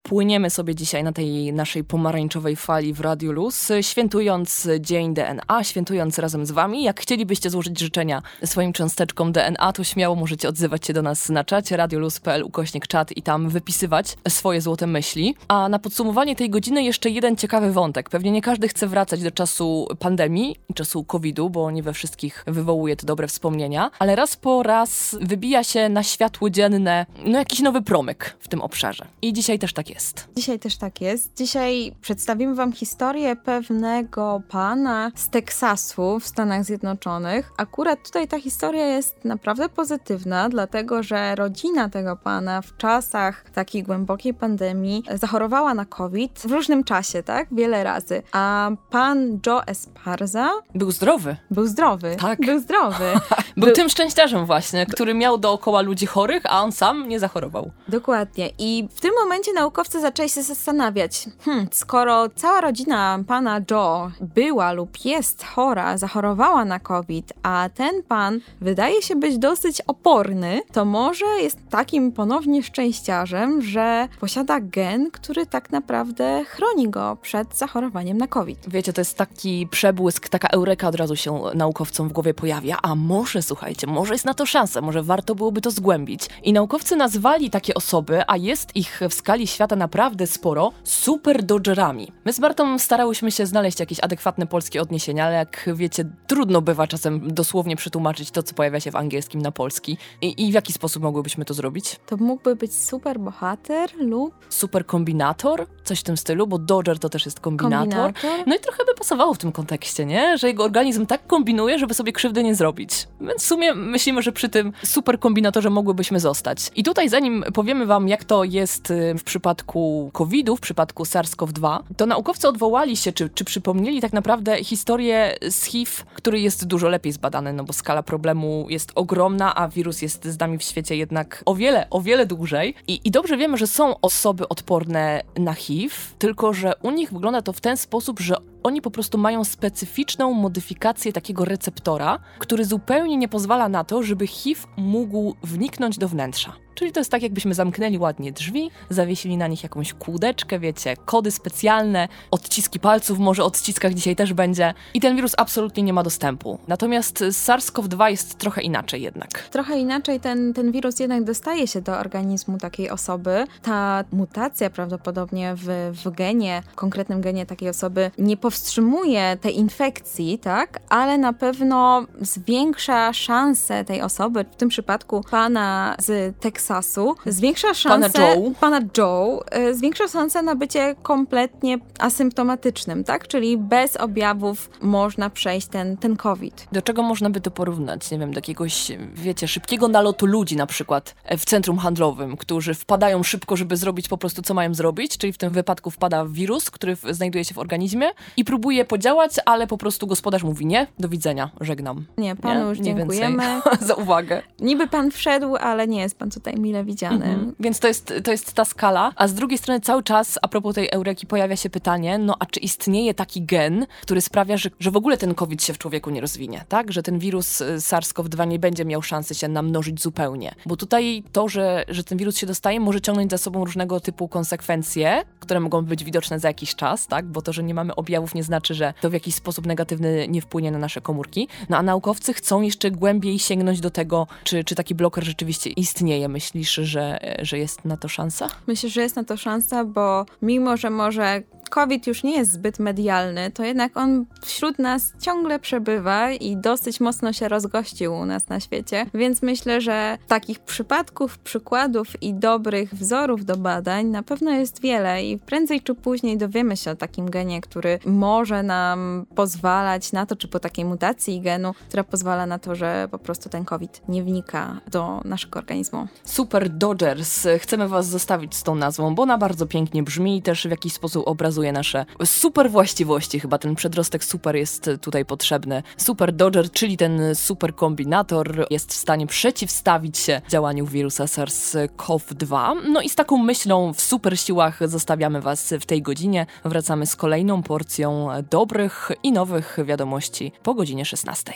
[0.09, 6.19] płyniemy sobie dzisiaj na tej naszej pomarańczowej fali w Radio Luz, świętując Dzień DNA, świętując
[6.19, 6.83] razem z wami.
[6.83, 11.43] Jak chcielibyście złożyć życzenia swoim cząsteczkom DNA, to śmiało możecie odzywać się do nas na
[11.43, 15.35] czacie radioluz.pl ukośnik czat i tam wypisywać swoje złote myśli.
[15.47, 18.09] A na podsumowanie tej godziny jeszcze jeden ciekawy wątek.
[18.09, 22.43] Pewnie nie każdy chce wracać do czasu pandemii i czasu COVID-u, bo nie we wszystkich
[22.47, 27.59] wywołuje to dobre wspomnienia, ale raz po raz wybija się na światło dzienne no jakiś
[27.59, 29.05] nowy promyk w tym obszarze.
[29.21, 30.27] I dzisiaj też tak jest jest.
[30.35, 31.37] Dzisiaj też tak jest.
[31.37, 37.51] Dzisiaj przedstawimy Wam historię pewnego pana z Teksasu w Stanach Zjednoczonych.
[37.57, 43.83] Akurat tutaj ta historia jest naprawdę pozytywna, dlatego że rodzina tego pana w czasach takiej
[43.83, 47.47] głębokiej pandemii zachorowała na COVID w różnym czasie, tak?
[47.51, 48.23] Wiele razy.
[48.31, 51.35] A pan Joe Esparza był zdrowy.
[51.51, 52.15] Był zdrowy.
[52.19, 52.39] Tak.
[52.39, 53.05] Był zdrowy.
[53.57, 57.71] był, był tym szczęściarzem właśnie, który miał dookoła ludzi chorych, a on sam nie zachorował.
[57.87, 58.49] Dokładnie.
[58.57, 64.11] I w tym momencie naukowcy naukowcy zaczęli się zastanawiać, hmm, skoro cała rodzina pana Joe
[64.21, 70.61] była lub jest chora, zachorowała na COVID, a ten pan wydaje się być dosyć oporny,
[70.73, 77.57] to może jest takim ponownie szczęściarzem, że posiada gen, który tak naprawdę chroni go przed
[77.57, 78.59] zachorowaniem na COVID.
[78.67, 82.95] Wiecie, to jest taki przebłysk, taka eureka od razu się naukowcom w głowie pojawia, a
[82.95, 86.27] może, słuchajcie, może jest na to szansa, może warto byłoby to zgłębić.
[86.43, 92.11] I naukowcy nazwali takie osoby, a jest ich w skali świata naprawdę sporo, super dodgerami.
[92.25, 96.87] My z Bartą starałyśmy się znaleźć jakieś adekwatne polskie odniesienia, ale jak wiecie, trudno bywa
[96.87, 99.97] czasem dosłownie przetłumaczyć to, co pojawia się w angielskim na polski.
[100.21, 101.99] I, i w jaki sposób mogłybyśmy to zrobić?
[102.05, 104.33] To mógłby być super bohater lub...
[104.49, 105.67] Super kombinator?
[105.83, 108.13] Coś w tym stylu, bo dodger to też jest kombinator.
[108.13, 108.47] kombinator.
[108.47, 110.37] No i trochę by pasowało w tym kontekście, nie?
[110.37, 113.07] Że jego organizm tak kombinuje, żeby sobie krzywdy nie zrobić.
[113.21, 116.71] Więc w sumie myślimy, że przy tym super kombinatorze mogłybyśmy zostać.
[116.75, 121.03] I tutaj zanim powiemy wam, jak to jest y, w przypadku przypadku COVID-u, w przypadku
[121.03, 126.65] SARS-CoV-2, to naukowcy odwołali się, czy, czy przypomnieli tak naprawdę historię z HIV, który jest
[126.65, 130.63] dużo lepiej zbadany, no bo skala problemu jest ogromna, a wirus jest z nami w
[130.63, 132.75] świecie jednak o wiele, o wiele dłużej.
[132.87, 137.41] I, i dobrze wiemy, że są osoby odporne na HIV, tylko że u nich wygląda
[137.41, 143.17] to w ten sposób, że oni po prostu mają specyficzną modyfikację takiego receptora, który zupełnie
[143.17, 146.53] nie pozwala na to, żeby HIV mógł wniknąć do wnętrza.
[146.75, 151.31] Czyli to jest tak, jakbyśmy zamknęli ładnie drzwi, zawiesili na nich jakąś kłódeczkę, wiecie, kody
[151.31, 154.73] specjalne, odciski palców, może odciskach dzisiaj też będzie.
[154.93, 156.59] I ten wirus absolutnie nie ma dostępu.
[156.67, 159.29] Natomiast SARS-CoV-2 jest trochę inaczej jednak.
[159.31, 163.45] Trochę inaczej ten, ten wirus jednak dostaje się do organizmu takiej osoby.
[163.61, 170.39] Ta mutacja prawdopodobnie w, w genie, w konkretnym genie takiej osoby nie powstrzymuje tej infekcji,
[170.39, 170.79] tak?
[170.89, 178.09] Ale na pewno zwiększa szanse tej osoby, w tym przypadku pana z Teksasu, zwiększa szanse...
[178.09, 178.51] Pana Joe.
[178.59, 183.27] Pana Joe, y, zwiększa szanse na bycie kompletnie asymptomatycznym, tak?
[183.27, 186.67] Czyli bez objawów można przejść ten, ten COVID.
[186.71, 188.11] Do czego można by to porównać?
[188.11, 192.73] Nie wiem, do jakiegoś, wiecie, szybkiego nalotu ludzi na przykład e, w centrum handlowym, którzy
[192.73, 196.71] wpadają szybko, żeby zrobić po prostu, co mają zrobić, czyli w tym wypadku wpada wirus,
[196.71, 201.09] który znajduje się w organizmie i próbuje podziałać, ale po prostu gospodarz mówi nie, do
[201.09, 202.05] widzenia, żegnam.
[202.17, 202.69] Nie, panu Nie?
[202.69, 203.43] już Mniej dziękujemy.
[203.87, 204.41] Za uwagę.
[204.59, 207.25] Niby pan wszedł, ale nie jest pan tutaj mile widziany.
[207.25, 207.55] Mhm.
[207.59, 209.11] Więc to jest, to jest ta skala.
[209.15, 212.45] A z drugiej strony cały czas, a propos tej eureki, pojawia się pytanie, no a
[212.45, 216.09] czy istnieje taki gen, który sprawia, że, że w ogóle ten COVID się w człowieku
[216.09, 216.91] nie rozwinie, tak?
[216.91, 220.55] Że ten wirus y, SARS-CoV-2 nie będzie miał szansy się namnożyć zupełnie.
[220.65, 224.27] Bo tutaj to, że, że ten wirus się dostaje, może ciągnąć za sobą różnego typu
[224.27, 227.25] konsekwencje, które mogą być widoczne za jakiś czas, tak?
[227.25, 230.41] Bo to, że nie mamy objawów nie znaczy, że to w jakiś sposób negatywny nie
[230.41, 231.47] wpłynie na nasze komórki.
[231.69, 236.29] No a naukowcy chcą jeszcze głębiej sięgnąć do tego, czy, czy taki bloker rzeczywiście istnieje.
[236.39, 238.47] Myślisz, że, że jest na to szansa?
[238.67, 242.79] Myślę, że jest na to szansa, bo mimo, że może COVID już nie jest zbyt
[242.79, 248.49] medialny, to jednak on wśród nas ciągle przebywa i dosyć mocno się rozgościł u nas
[248.49, 249.05] na świecie.
[249.13, 255.23] Więc myślę, że takich przypadków, przykładów i dobrych wzorów do badań na pewno jest wiele
[255.23, 260.35] i prędzej czy później dowiemy się o takim genie, który może nam pozwalać na to,
[260.35, 264.23] czy po takiej mutacji genu, która pozwala na to, że po prostu ten COVID nie
[264.23, 266.07] wnika do naszego organizmu.
[266.23, 267.47] Super Dodgers.
[267.59, 270.93] Chcemy Was zostawić z tą nazwą, bo ona bardzo pięknie brzmi i też w jakiś
[270.93, 273.39] sposób obrazuje nasze super właściwości.
[273.39, 275.83] Chyba ten przedrostek super jest tutaj potrzebny.
[275.97, 282.75] Super Dodger, czyli ten super kombinator, jest w stanie przeciwstawić się działaniu wirusa SARS-CoV-2.
[282.91, 286.45] No i z taką myślą w super siłach zostawiamy Was w tej godzinie.
[286.65, 291.53] Wracamy z kolejną porcją dobrych i nowych wiadomości po godzinie 16.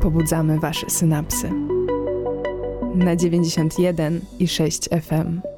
[0.00, 1.52] Pobudzamy wasze synapsy.
[2.94, 5.57] Na 91 i 6 FM.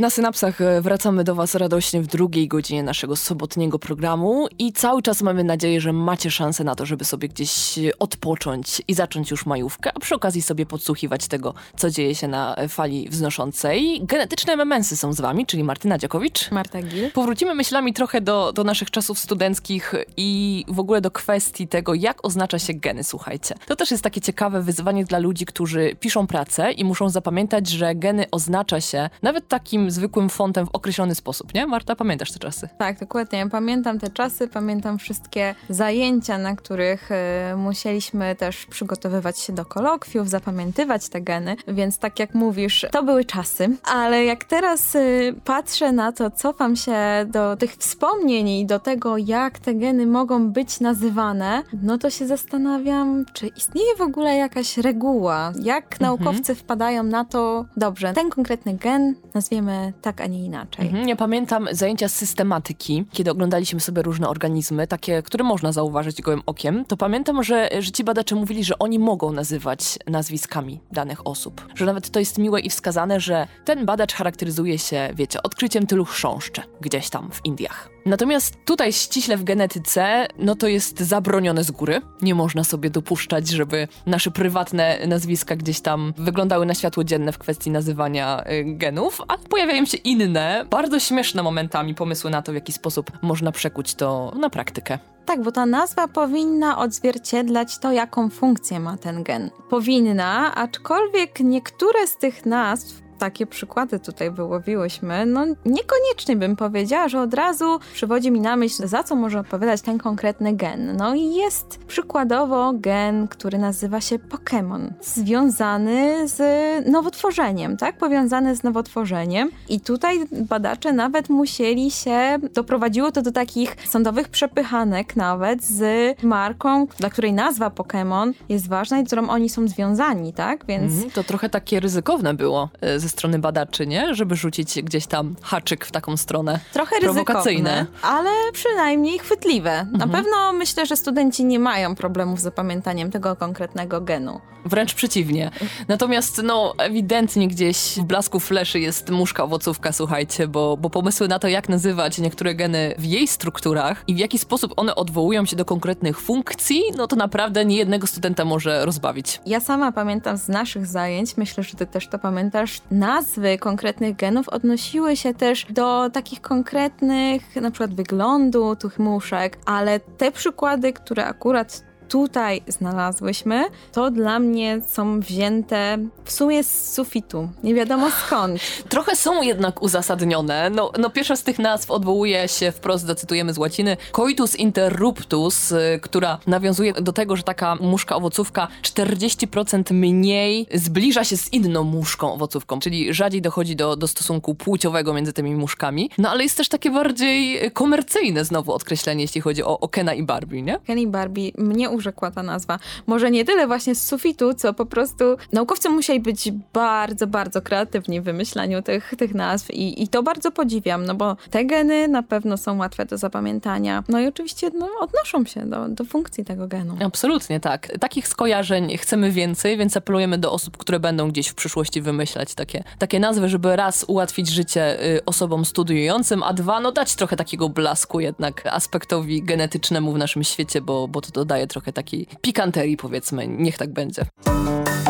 [0.00, 5.02] Na synapsach e, wracamy do Was radośnie w drugiej godzinie naszego sobotniego programu i cały
[5.02, 9.46] czas mamy nadzieję, że macie szansę na to, żeby sobie gdzieś odpocząć i zacząć już
[9.46, 14.00] majówkę, a przy okazji sobie podsłuchiwać tego, co dzieje się na fali wznoszącej.
[14.02, 16.50] Genetyczne MMS-y są z Wami, czyli Martyna Dziakowicz.
[16.50, 17.10] Marta Gil.
[17.10, 22.24] Powrócimy myślami trochę do, do naszych czasów studenckich i w ogóle do kwestii tego, jak
[22.26, 23.54] oznacza się geny, słuchajcie.
[23.66, 27.94] To też jest takie ciekawe wyzwanie dla ludzi, którzy piszą pracę i muszą zapamiętać, że
[27.94, 31.66] geny oznacza się nawet takim zwykłym fontem w określony sposób, nie?
[31.66, 32.68] Marta, pamiętasz te czasy?
[32.78, 33.48] Tak, dokładnie.
[33.50, 37.10] Pamiętam te czasy, pamiętam wszystkie zajęcia, na których
[37.52, 43.02] y, musieliśmy też przygotowywać się do kolokwiów, zapamiętywać te geny, więc tak jak mówisz, to
[43.02, 43.76] były czasy.
[43.84, 46.96] Ale jak teraz y, patrzę na to, cofam się
[47.26, 52.26] do tych wspomnień i do tego, jak te geny mogą być nazywane, no to się
[52.26, 58.74] zastanawiam, czy istnieje w ogóle jakaś reguła, jak naukowcy wpadają na to, dobrze, ten konkretny
[58.74, 60.86] gen nazwiemy tak, a nie inaczej.
[60.86, 66.22] Mhm, Ja pamiętam zajęcia z systematyki, kiedy oglądaliśmy sobie różne organizmy, takie, które można zauważyć
[66.22, 71.26] gołym okiem, to pamiętam, że, że ci badacze mówili, że oni mogą nazywać nazwiskami danych
[71.26, 71.66] osób.
[71.74, 76.04] Że nawet to jest miłe i wskazane, że ten badacz charakteryzuje się, wiecie, odkryciem tylu
[76.04, 77.90] chrząszczy gdzieś tam w Indiach.
[78.06, 82.00] Natomiast tutaj ściśle w genetyce, no to jest zabronione z góry.
[82.22, 87.38] Nie można sobie dopuszczać, żeby nasze prywatne nazwiska gdzieś tam wyglądały na światło dzienne w
[87.38, 89.38] kwestii nazywania y, genów, ale
[89.68, 94.32] pojawiają się inne, bardzo śmieszne momentami pomysły na to, w jaki sposób można przekuć to
[94.36, 94.98] na praktykę.
[95.26, 99.50] Tak, bo ta nazwa powinna odzwierciedlać to, jaką funkcję ma ten gen.
[99.70, 107.20] Powinna, aczkolwiek niektóre z tych nazw, takie przykłady tutaj wyłowiłyśmy, no niekoniecznie bym powiedziała, że
[107.20, 110.96] od razu przywodzi mi na myśl, za co może odpowiadać ten konkretny gen.
[110.96, 116.40] No i jest przykładowo gen, który nazywa się Pokémon, związany z
[116.86, 117.98] nowotworzeniem, tak?
[117.98, 119.50] Powiązany z nowotworzeniem.
[119.68, 125.82] I tutaj badacze nawet musieli się, doprowadziło to do takich sądowych przepychanek nawet z
[126.22, 130.66] marką, dla której nazwa Pokémon jest ważna i z którą oni są związani, tak?
[130.66, 134.14] Więc Mhm, to trochę takie ryzykowne było y, ze ze strony badaczy, nie?
[134.14, 136.60] Żeby rzucić gdzieś tam haczyk w taką stronę.
[136.72, 137.70] Trochę Prowokacyjne.
[137.70, 139.86] ryzykowne, ale przynajmniej chwytliwe.
[139.92, 140.10] Na Mhm.
[140.10, 144.40] pewno myślę, że studenci nie mają problemów z zapamiętaniem tego konkretnego genu.
[144.64, 145.50] Wręcz przeciwnie.
[145.88, 151.38] Natomiast no ewidentnie gdzieś w blasku fleszy jest muszka owocówka, słuchajcie, bo, bo pomysły na
[151.38, 155.56] to, jak nazywać niektóre geny w jej strukturach i w jaki sposób one odwołują się
[155.56, 159.40] do konkretnych funkcji, no to naprawdę nie jednego studenta może rozbawić.
[159.46, 164.48] Ja sama pamiętam z naszych zajęć, myślę, że ty też to pamiętasz, nazwy konkretnych genów
[164.48, 171.26] odnosiły się też do takich konkretnych, na przykład wyglądu tych muszek, ale te przykłady, które
[171.26, 177.48] akurat tutaj znalazłyśmy, to dla mnie są wzięte w sumie z sufitu.
[177.62, 178.60] Nie wiadomo skąd.
[178.88, 180.70] Trochę są jednak uzasadnione.
[180.70, 186.00] No, no pierwsza z tych nazw odwołuje się wprost, zacytujemy z łaciny, coitus interruptus, y,
[186.02, 192.32] która nawiązuje do tego, że taka muszka owocówka 40% mniej zbliża się z inną muszką
[192.32, 196.10] owocówką, czyli rzadziej dochodzi do, do stosunku płciowego między tymi muszkami.
[196.18, 200.22] No ale jest też takie bardziej komercyjne znowu odkreślenie, jeśli chodzi o, o Kena i
[200.22, 200.78] Barbie, nie?
[200.86, 202.78] Kenny Barbie mnie urzekła ta nazwa.
[203.06, 208.20] Może nie tyle właśnie z sufitu, co po prostu naukowcy musieli być bardzo, bardzo kreatywni
[208.20, 212.22] w wymyślaniu tych, tych nazw i, i to bardzo podziwiam, no bo te geny na
[212.22, 214.04] pewno są łatwe do zapamiętania.
[214.08, 216.96] No i oczywiście no, odnoszą się do, do funkcji tego genu.
[217.04, 217.98] Absolutnie tak.
[218.00, 222.84] Takich skojarzeń chcemy więcej, więc apelujemy do osób, które będą gdzieś w przyszłości wymyślać takie,
[222.98, 227.68] takie nazwy, żeby raz ułatwić życie y, osobom studiującym, a dwa, no dać trochę takiego
[227.68, 233.48] blasku jednak aspektowi genetycznemu w naszym świecie, bo, bo to dodaje trochę takiej pikanterii, powiedzmy.
[233.48, 234.26] Niech tak będzie.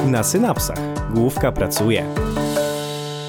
[0.07, 0.79] Na synapsach
[1.15, 2.05] główka pracuje.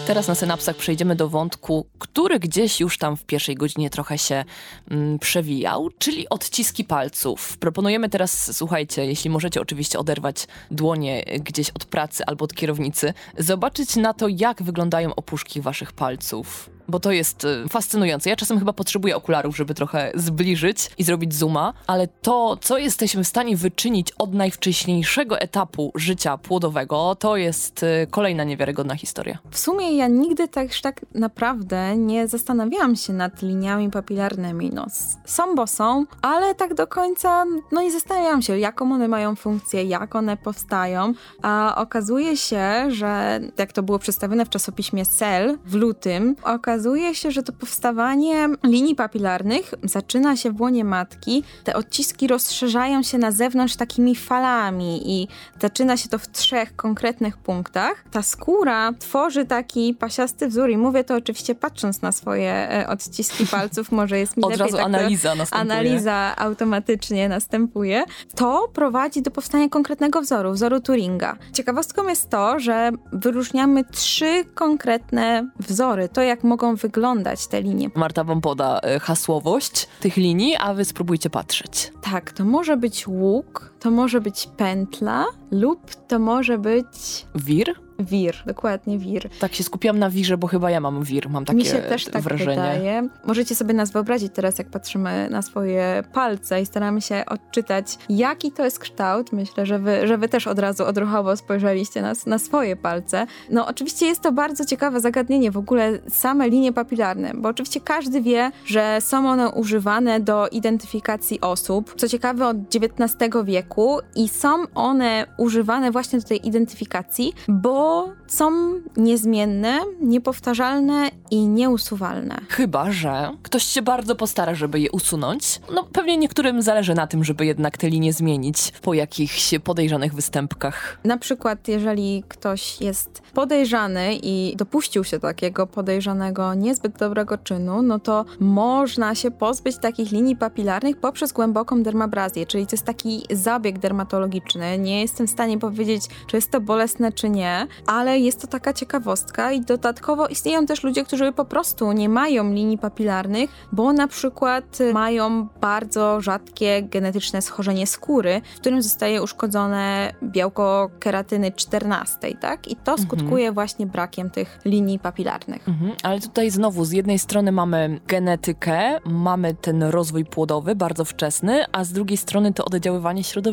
[0.10, 4.46] Teraz na synapsach przejdziemy do wątku, który gdzieś już tam w pierwszej godzinie trochę się
[4.92, 7.58] mm, przewijał, czyli odciski palców.
[7.58, 13.96] Proponujemy teraz, słuchajcie, jeśli możecie oczywiście oderwać dłonie gdzieś od pracy albo od kierownicy, zobaczyć
[13.96, 16.70] na to, jak wyglądają opuszki waszych palców.
[16.90, 18.30] Bo to jest y, fascynujące.
[18.30, 23.24] Ja czasem chyba potrzebuję okularów, żeby trochę zbliżyć i zrobić zooma, ale to, co jesteśmy
[23.24, 29.38] w stanie wyczynić od najwcześniejszego etapu życia płodowego, to jest y, kolejna niewiarygodna historia.
[29.52, 34.72] W sumie ja nigdy też tak naprawdę nie zastanawiałam się nad liniami papilarnymi.
[34.74, 34.86] No,
[35.26, 39.84] są, bo są, ale tak do końca no nie zastanawiałam się, jaką one mają funkcję,
[39.84, 41.14] jak one powstają.
[41.42, 46.79] A okazuje się, że jak to było przedstawione w czasopiśmie Cell w lutym, okazuje
[47.14, 51.44] się, że to powstawanie linii papilarnych zaczyna się w łonie matki.
[51.64, 55.28] Te odciski rozszerzają się na zewnątrz takimi falami i
[55.62, 58.04] zaczyna się to w trzech konkretnych punktach.
[58.12, 63.48] Ta skóra tworzy taki pasiasty wzór i mówię to oczywiście patrząc na swoje e, odciski
[63.52, 65.74] palców, może jest mi Od lepiej razu tak analiza następuje.
[65.74, 68.04] Analiza automatycznie następuje.
[68.36, 71.38] To prowadzi do powstania konkretnego wzoru, wzoru Turinga.
[71.54, 77.90] Ciekawostką jest to, że wyróżniamy trzy konkretne wzory, to jak mogą wyglądać te linie.
[77.96, 81.92] Marta wam poda y, hasłowość tych linii, a wy spróbujcie patrzeć.
[82.02, 87.76] Tak, to może być łuk, to może być pętla lub to może być Wir?
[88.00, 89.30] wir, dokładnie wir.
[89.40, 92.06] Tak się skupiłam na wirze, bo chyba ja mam wir, mam takie Mi się też
[92.06, 92.50] tak wrażenie.
[92.50, 93.10] wydaje.
[93.26, 98.52] Możecie sobie nas wyobrazić teraz, jak patrzymy na swoje palce i staramy się odczytać, jaki
[98.52, 99.32] to jest kształt.
[99.32, 103.28] Myślę, że wy, że wy też od razu odruchowo spojrzeliście na, na swoje palce.
[103.52, 108.22] No oczywiście jest to bardzo ciekawe zagadnienie, w ogóle same linie papilarne, bo oczywiście każdy
[108.22, 111.94] wie, że są one używane do identyfikacji osób.
[111.98, 113.69] Co ciekawe, od XIX wieku
[114.16, 118.52] i są one używane właśnie do tej identyfikacji, bo są
[118.98, 122.36] niezmienne, niepowtarzalne i nieusuwalne.
[122.50, 125.62] Chyba, że ktoś się bardzo postara, żeby je usunąć.
[125.74, 131.00] No pewnie niektórym zależy na tym, żeby jednak te linie zmienić po jakichś podejrzanych występkach.
[131.04, 138.00] Na przykład, jeżeli ktoś jest podejrzany i dopuścił się takiego podejrzanego niezbyt dobrego czynu, no
[138.00, 143.59] to można się pozbyć takich linii papilarnych poprzez głęboką dermabrazję, czyli to jest taki zabieg
[143.60, 144.78] dermatologiczny.
[144.78, 148.74] Nie jestem w stanie powiedzieć, czy jest to bolesne, czy nie, ale jest to taka
[148.74, 154.08] ciekawostka i dodatkowo istnieją też ludzie, którzy po prostu nie mają linii papilarnych, bo na
[154.08, 162.18] przykład y, mają bardzo rzadkie genetyczne schorzenie skóry, w którym zostaje uszkodzone białko keratyny 14,
[162.40, 162.68] tak?
[162.68, 165.68] I to skutkuje właśnie brakiem tych linii papilarnych.
[165.68, 171.66] Mhm, ale tutaj znowu z jednej strony mamy genetykę, mamy ten rozwój płodowy bardzo wczesny,
[171.72, 173.49] a z drugiej strony to oddziaływanie środowiska.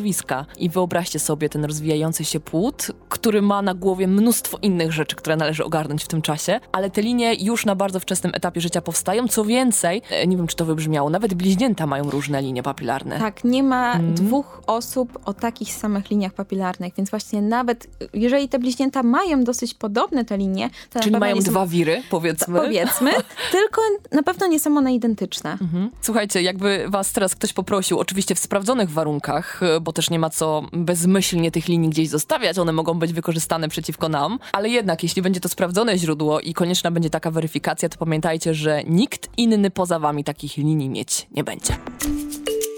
[0.57, 5.35] I wyobraźcie sobie ten rozwijający się płód, który ma na głowie mnóstwo innych rzeczy, które
[5.35, 9.27] należy ogarnąć w tym czasie, ale te linie już na bardzo wczesnym etapie życia powstają.
[9.27, 13.19] Co więcej, e, nie wiem, czy to wybrzmiało, nawet bliźnięta mają różne linie papilarne.
[13.19, 14.15] Tak, nie ma Mhm.
[14.15, 19.73] dwóch osób o takich samych liniach papilarnych, więc właśnie nawet jeżeli te bliźnięta mają dosyć
[19.73, 22.59] podobne te linie, to Czyli mają są, dwa wiry, powiedzmy.
[22.61, 23.11] powiedzmy,
[23.51, 23.81] tylko
[24.11, 25.51] na pewno nie są one identyczne.
[25.51, 25.91] Mhm.
[26.01, 30.29] Słuchajcie, jakby was teraz ktoś poprosił, oczywiście w sprawdzonych warunkach, y, bo też nie ma
[30.29, 35.21] co bezmyślnie tych linii gdzieś zostawiać, one mogą być wykorzystane przeciwko nam, ale jednak jeśli
[35.21, 39.99] będzie to sprawdzone źródło i konieczna będzie taka weryfikacja, to pamiętajcie, że nikt inny poza
[39.99, 41.77] wami takich linii mieć nie będzie.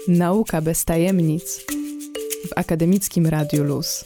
[0.08, 1.66] Nauka bez tajemnic
[2.48, 4.04] w akademickim Radiu Luz.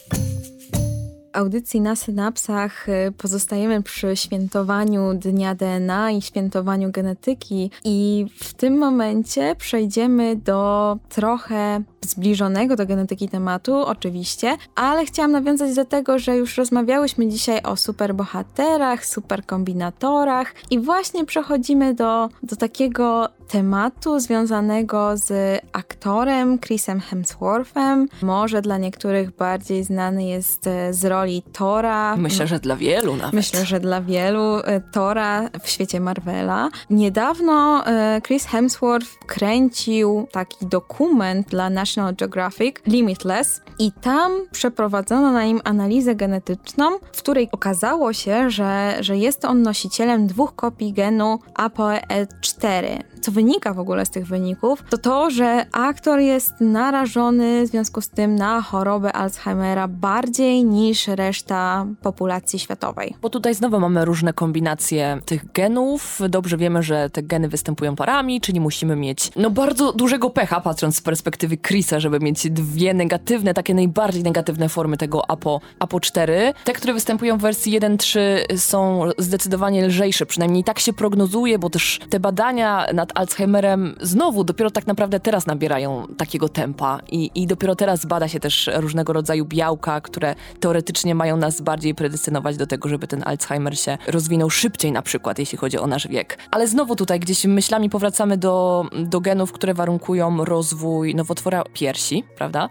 [1.33, 8.79] audycji na synapsach y, pozostajemy przy świętowaniu Dnia DNA i świętowaniu genetyki i w tym
[8.79, 16.37] momencie przejdziemy do trochę zbliżonego do genetyki tematu, oczywiście, ale chciałam nawiązać do tego, że
[16.37, 25.61] już rozmawiałyśmy dzisiaj o superbohaterach, superkombinatorach i właśnie przechodzimy do, do takiego tematu związanego z
[25.73, 28.09] aktorem Chrisem Hemsworthem.
[28.23, 32.17] Może dla niektórych bardziej znany jest e, z roli Tora.
[32.17, 33.33] Myślę, że dla wielu nawet.
[33.33, 36.69] Myślę, że dla wielu e, Tora w świecie Marvela.
[36.91, 45.45] Niedawno e, Chris Hemsworth kręcił taki dokument dla National Geographic, Limitless, i tam przeprowadzono na
[45.45, 51.39] nim analizę genetyczną, w której okazało się, że, że jest on nosicielem dwóch kopii genu
[51.55, 53.03] ApoE4.
[53.25, 58.01] Co wynika w ogóle z tych wyników, to to, że aktor jest narażony w związku
[58.01, 63.15] z tym na chorobę Alzheimera bardziej niż reszta populacji światowej.
[63.23, 66.21] Bo tutaj znowu mamy różne kombinacje tych genów.
[66.29, 70.97] Dobrze wiemy, że te geny występują parami, czyli musimy mieć no bardzo dużego pecha, patrząc
[70.97, 76.55] z perspektywy Chrisa, żeby mieć dwie negatywne, takie najbardziej negatywne formy tego APO, APO4.
[76.65, 82.01] Te, które występują w wersji 1.3 są zdecydowanie lżejsze, przynajmniej tak się prognozuje, bo też
[82.11, 87.77] te badania nad Alzheimerem znowu dopiero tak naprawdę teraz nabierają takiego tempa i, i dopiero
[87.77, 92.89] teraz bada się też różnego rodzaju białka, które teoretycznie mają nas bardziej predestynować do tego,
[92.89, 96.39] żeby ten Alzheimer się rozwinął szybciej na przykład, jeśli chodzi o nasz wiek.
[96.51, 102.69] Ale znowu tutaj gdzieś myślami powracamy do, do genów, które warunkują rozwój nowotwora piersi, prawda?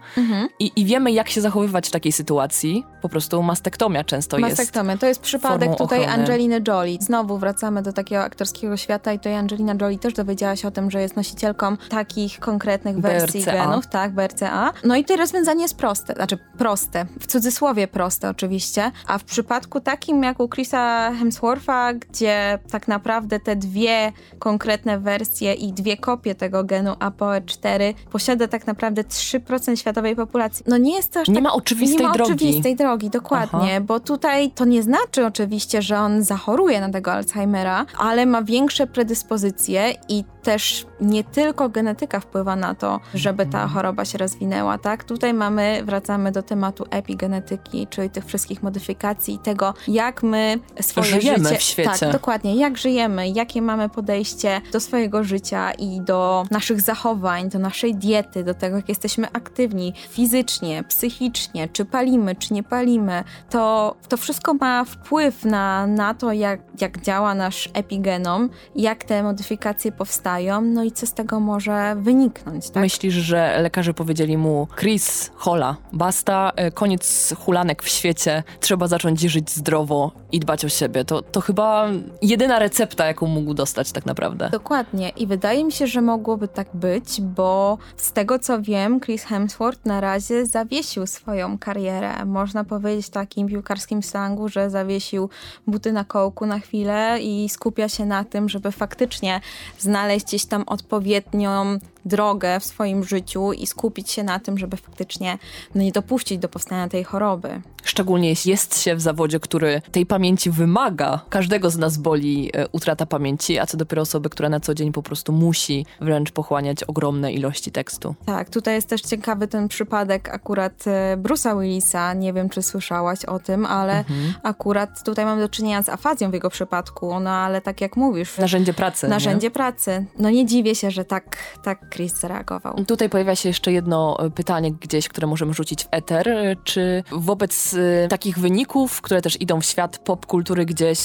[0.58, 2.84] I, I wiemy, jak się zachowywać w takiej sytuacji.
[3.02, 4.50] Po prostu mastektomia często jest.
[4.50, 4.96] Mastektomia.
[4.96, 6.20] To jest przypadek tutaj ochrony.
[6.20, 6.98] Angeliny Jolie.
[7.00, 10.90] Znowu wracamy do takiego aktorskiego świata i tutaj Angelina Jolie też dowiedziała się o tym,
[10.90, 13.52] że jest nosicielką takich konkretnych wersji BRCA.
[13.52, 14.72] genów, tak, BRCA.
[14.84, 19.80] No i tutaj rozwiązanie jest proste, znaczy proste, w cudzysłowie proste oczywiście, a w przypadku
[19.80, 26.34] takim jak u Chrisa Hemswortha, gdzie tak naprawdę te dwie konkretne wersje i dwie kopie
[26.34, 30.64] tego genu APOE4 posiada tak naprawdę 3% światowej populacji.
[30.68, 32.32] No nie jest to aż Nie tak, ma oczywistej nie ma drogi.
[32.32, 37.86] oczywistej drogi, dokładnie, bo tutaj to nie znaczy oczywiście, że on zachoruje na tego Alzheimera,
[37.98, 43.50] ale ma większe predyspozycje i 行っ też nie tylko genetyka wpływa na to, żeby Mhm.
[43.50, 45.04] ta choroba się rozwinęła, tak?
[45.04, 51.06] Tutaj mamy, wracamy do tematu epigenetyki, czyli tych wszystkich modyfikacji i tego, jak my swoje
[51.06, 51.58] Żyjemy życie...
[51.58, 51.90] w świecie.
[52.00, 57.58] Tak, dokładnie, jak żyjemy, jakie mamy podejście do swojego życia i do naszych zachowań, do
[57.58, 63.94] naszej diety, do tego, jak jesteśmy aktywni fizycznie, psychicznie, czy palimy, czy nie palimy, to,
[64.08, 69.92] to wszystko ma wpływ na, na to, jak, jak działa nasz epigenom, jak te modyfikacje
[69.92, 72.82] powstają, no i co z tego może wyniknąć, tak?
[72.82, 79.20] Myślisz, że lekarze powiedzieli mu Chris, hola, basta, e, koniec hulanek w świecie, trzeba zacząć
[79.20, 81.04] żyć zdrowo i dbać o siebie.
[81.04, 81.88] To, to chyba
[82.22, 84.50] jedyna recepta, jaką mógł dostać tak naprawdę.
[84.50, 85.08] Dokładnie.
[85.08, 89.86] I wydaje mi się, że mogłoby tak być, bo z tego co wiem, Chris Hemsworth
[89.86, 92.24] na razie zawiesił swoją karierę.
[92.24, 95.30] Można powiedzieć takim piłkarskim slangu, że zawiesił
[95.66, 99.40] buty na kołku na chwilę i skupia się na tym, żeby faktycznie
[99.78, 105.38] znaleźć gdzieś tam odpowiednią drogę w swoim życiu i skupić się na tym, żeby faktycznie
[105.74, 107.62] no, nie dopuścić do powstania tej choroby.
[107.84, 111.20] Szczególnie jeśli jest się w zawodzie, który tej pamięci wymaga.
[111.28, 114.92] Każdego z nas boli e, utrata pamięci, a co dopiero osoby, która na co dzień
[114.92, 118.14] po prostu musi wręcz pochłaniać ogromne ilości tekstu.
[118.26, 122.14] Tak, tutaj jest też ciekawy ten przypadek akurat e, Bruce'a Willisa.
[122.14, 124.04] Nie wiem, czy słyszałaś o tym, ale
[124.42, 127.20] akurat tutaj mamy do czynienia z afazją w jego przypadku.
[127.20, 129.08] No ale tak jak mówisz, Narzędzie pracy.
[129.08, 129.50] narzędzie Nie?
[129.50, 130.06] pracy.
[130.18, 132.84] No nie dziwię się, że tak, tak Chris zareagował.
[132.84, 136.28] Tutaj pojawia się jeszcze jedno e, pytanie gdzieś, które możemy rzucić w eter.
[136.28, 140.98] E, Czy wobec e, takich wyników, które też idą w świat popkultury gdzieś,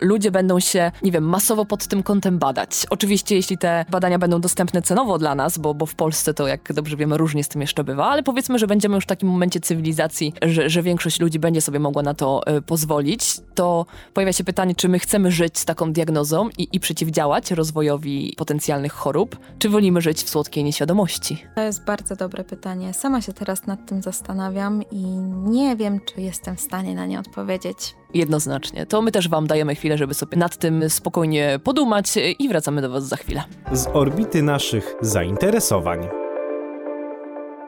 [0.00, 2.86] ludzie będą się, nie wiem, masowo pod tym kątem badać?
[2.90, 6.72] Oczywiście, jeśli te badania będą dostępne cenowo dla nas, bo, bo w Polsce to, jak
[6.72, 9.60] dobrze wiemy, różnie z tym jeszcze bywa, ale powiedzmy, że będziemy już w takim momencie
[9.60, 14.74] cywilizacji, że, że większość ludzi będzie sobie mogła na to pozwolić, to pojawia się pytanie,
[14.74, 20.00] czy my chcemy żyć z taką diagnozą i, i przeciwdziałać rozwojowi potencjalnych chorób, czy wolimy
[20.00, 21.44] żyć w słodkiej nieświadomości?
[21.54, 22.94] To jest bardzo dobre pytanie.
[22.94, 25.04] Sama się teraz nad tym zastanawiam i
[25.46, 27.76] nie wiem, czy jestem w stanie na nie odpowiedzieć.
[28.14, 28.86] Jednoznacznie.
[28.86, 32.06] To my też wam dajemy chwilę, żeby sobie nad tym spokojnie podumać
[32.38, 33.42] i wracamy do was za chwilę.
[33.72, 36.23] Z orbity naszych zainteresowań.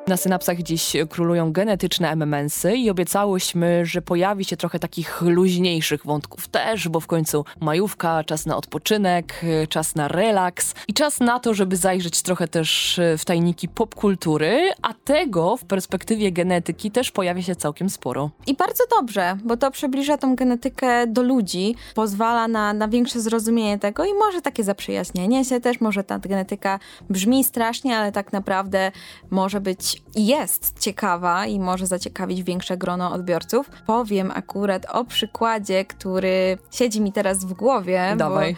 [0.09, 6.49] Na synapsach dziś królują genetyczne MMS-y i obiecałyśmy, że pojawi się trochę takich luźniejszych wątków
[6.49, 11.55] też, bo w końcu majówka, czas na odpoczynek, czas na relaks i czas na to,
[11.55, 17.57] żeby zajrzeć trochę też w tajniki popkultury, a tego w perspektywie genetyki też pojawia się
[17.57, 18.31] całkiem sporo.
[18.47, 23.79] I bardzo dobrze, bo to przybliża tą genetykę do ludzi, pozwala na, na większe zrozumienie
[23.79, 26.79] tego i może takie zaprzyjaźnienie się też, może ta genetyka
[27.11, 28.93] brzmi strasznie, ale tak naprawdę
[29.31, 33.71] może być jest ciekawa i może zaciekawić większe grono odbiorców.
[33.87, 38.57] Powiem akurat o przykładzie, który siedzi mi teraz w głowie, Dawaj.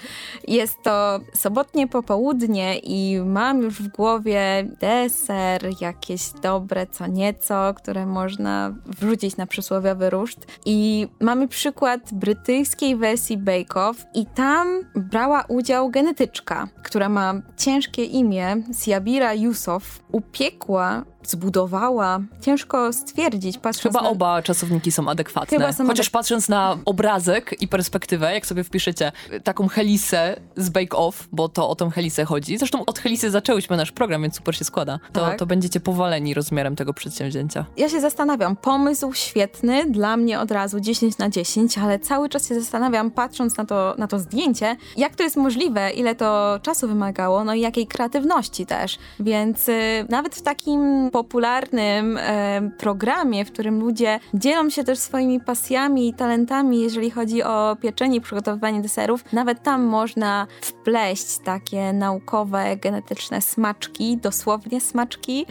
[0.49, 8.07] jest to sobotnie popołudnie i mam już w głowie deser, jakieś dobre co nieco, które
[8.07, 10.47] można wrzucić na przysłowiowy ruszt.
[10.65, 18.05] I mamy przykład brytyjskiej wersji Bake Off i tam brała udział genetyczka, która ma ciężkie
[18.05, 24.09] imię, Siabira Yusuf, upiekła zbudowała, ciężko stwierdzić, patrząc Chyba na...
[24.09, 25.59] oba czasowniki są adekwatne.
[25.59, 29.13] Chyba są Chociaż adek- patrząc na obrazek i perspektywę, jak sobie wpiszecie
[29.45, 32.59] taką helisę z Bake Off, bo to o tą helisę chodzi.
[32.59, 34.99] Zresztą od helisy zaczęłyśmy nasz program, więc super się składa.
[35.13, 35.39] To, Tak.
[35.39, 37.65] to będziecie powaleni rozmiarem tego przedsięwzięcia.
[37.77, 42.49] Ja się zastanawiam, pomysł świetny, dla mnie od razu 10 na 10, ale cały czas
[42.49, 46.89] się zastanawiam, patrząc na to, na to zdjęcie, jak to jest możliwe, ile to czasu
[46.89, 48.99] wymagało, no i jakiej kreatywności też.
[49.21, 55.41] Więc y, nawet w takim popularnym e, programie, w którym ludzie dzielą się też swoimi
[55.41, 61.93] pasjami i talentami, jeżeli chodzi o pieczenie i przygotowywanie deserów, nawet tam można wpleść takie
[61.93, 65.47] naukowe, genetyczne smaczki, dosłownie smaczki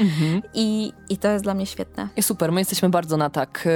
[0.54, 2.08] i, i to jest dla mnie świetne.
[2.22, 3.68] Super, my jesteśmy bardzo na tak.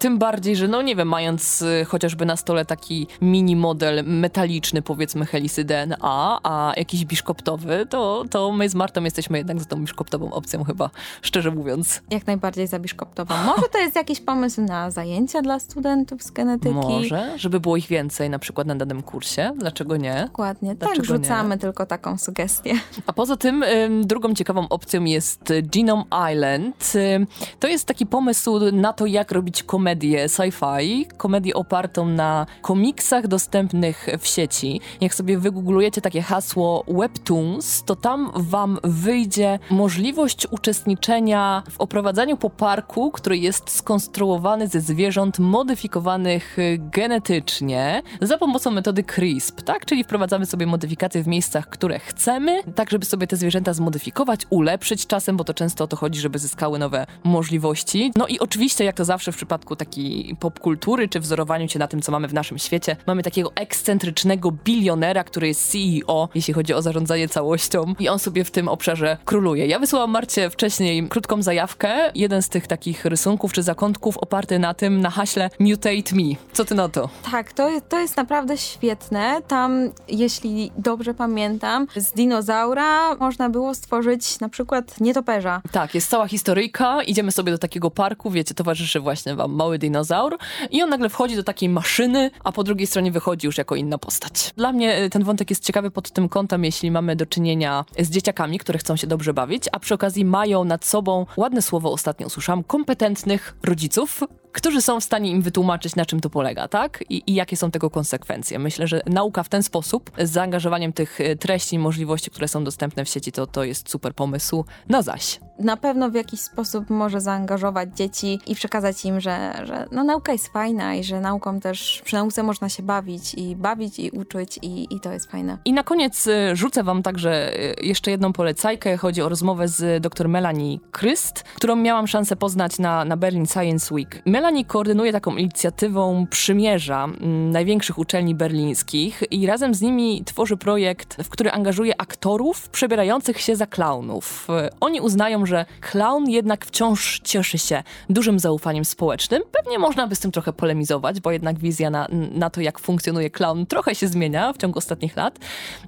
[0.00, 4.04] Y, Tym bardziej, że no nie wiem, mając y, chociażby na stole taki mini model
[4.04, 9.64] metaliczny, powiedzmy helisy DNA, a jakiś biszkoptowy, to, to my z Martą jesteśmy jednak za
[9.64, 10.90] tą biszkoptową opcją chyba,
[11.22, 12.02] szczerze mówiąc.
[12.10, 13.34] Jak najbardziej za biszkoptową.
[13.46, 16.74] Może to jest jakiś pomysł na zajęcia dla studentów z genetyki?
[16.74, 20.24] Może, żeby było ich więcej na przykład na danym kursie, dlaczego nie?
[20.26, 22.74] Dokładnie, tak Dlaczego rzucamy tylko taką sugestię.
[23.06, 26.92] A poza tym ym, drugą ciekawą opcją jest y, Genome Island.
[27.16, 27.26] Ym,
[27.60, 34.06] To jest taki pomysł na to, jak robić komedię sci-fi, komedię opartą na komiksach dostępnych
[34.18, 34.80] w sieci.
[35.00, 42.50] Jak sobie wygooglujecie takie hasło Webtoons, to tam wam wyjdzie możliwość uczestniczenia w oprowadzaniu po
[42.50, 49.86] parku, który jest skonstruowany ze zwierząt modyfikowanych genetycznie za pomocą metody CRISP, tak?
[49.86, 55.06] Czyli wprowadzamy sobie modyfikacje w miejscach, które chcemy, tak żeby sobie te zwierzęta zmodyfikować, ulepszyć
[55.06, 58.12] czasem, bo to często o to chodzi, żeby zyskały nowe możliwości.
[58.16, 62.02] No i oczywiście, jak to zawsze w przypadku takiej popkultury, czy wzorowaniu się na tym,
[62.02, 66.82] co mamy w naszym świecie, mamy takiego ekscentrycznego bilionera, który jest CEO, jeśli chodzi o
[66.82, 69.66] zarządzanie całością i on sobie w tym obszarze króluje.
[69.66, 74.74] Ja wysłałam Marcie wcześniej krótką zajawkę, jeden z tych takich rysunków czy zakątków oparty na
[74.74, 76.22] tym, na haśle Mutate Me.
[76.52, 77.08] Co ty na to?
[77.30, 79.42] Tak, to, jest- to jest naprawdę świetne.
[79.48, 85.62] Tam, jeśli dobrze pamiętam, z dinozaura można było stworzyć na przykład nietoperza.
[85.72, 90.38] Tak, jest cała historyjka, idziemy sobie do takiego parku, wiecie, towarzyszy właśnie wam mały dinozaur
[90.70, 93.98] i on nagle wchodzi do takiej maszyny, a po drugiej stronie wychodzi już jako inna
[93.98, 94.50] postać.
[94.56, 98.10] Dla mnie y, ten wątek jest ciekawy pod tym kątem, jeśli mamy do czynienia z
[98.10, 102.26] dzieciakami, które chcą się dobrze bawić, a przy okazji mają nad sobą, ładne słowo ostatnio
[102.26, 104.20] usłyszałam, kompetentnych rodziców,
[104.52, 107.04] którzy są w stanie im wytłumaczyć, na czym to polega, tak?
[107.08, 108.58] I, I jakie są tego konsekwencje.
[108.58, 112.64] Myślę, że nauka w ten sposób, z zaangażowaniem tych y, treści i możliwości, które są
[112.64, 115.40] dostępne w sieci, to, to jest super pomysł na zaś.
[115.58, 120.32] Na pewno w jakiś sposób może zaangażować dzieci i przekazać im, że, że no, nauka
[120.32, 124.58] jest fajna i że nauką też, przy nauce można się bawić i bawić i uczyć
[124.62, 125.58] i, i to jest fajne.
[125.64, 128.96] I na koniec y, rzucę wam także y, jeszcze jedną polecajkę.
[128.96, 133.94] Chodzi o rozmowę z dr Melanie Kryst, którą miałam szansę poznać na, na Berlin Science
[133.94, 134.22] Week.
[134.40, 141.16] Melanie koordynuje taką inicjatywą Przymierza m, największych uczelni berlińskich i razem z nimi tworzy projekt,
[141.24, 144.48] w który angażuje aktorów przebierających się za klaunów.
[144.80, 149.42] Oni uznają, że klaun jednak wciąż cieszy się dużym zaufaniem społecznym.
[149.52, 153.30] Pewnie można by z tym trochę polemizować, bo jednak wizja na, na to, jak funkcjonuje
[153.30, 155.38] klaun, trochę się zmienia w ciągu ostatnich lat.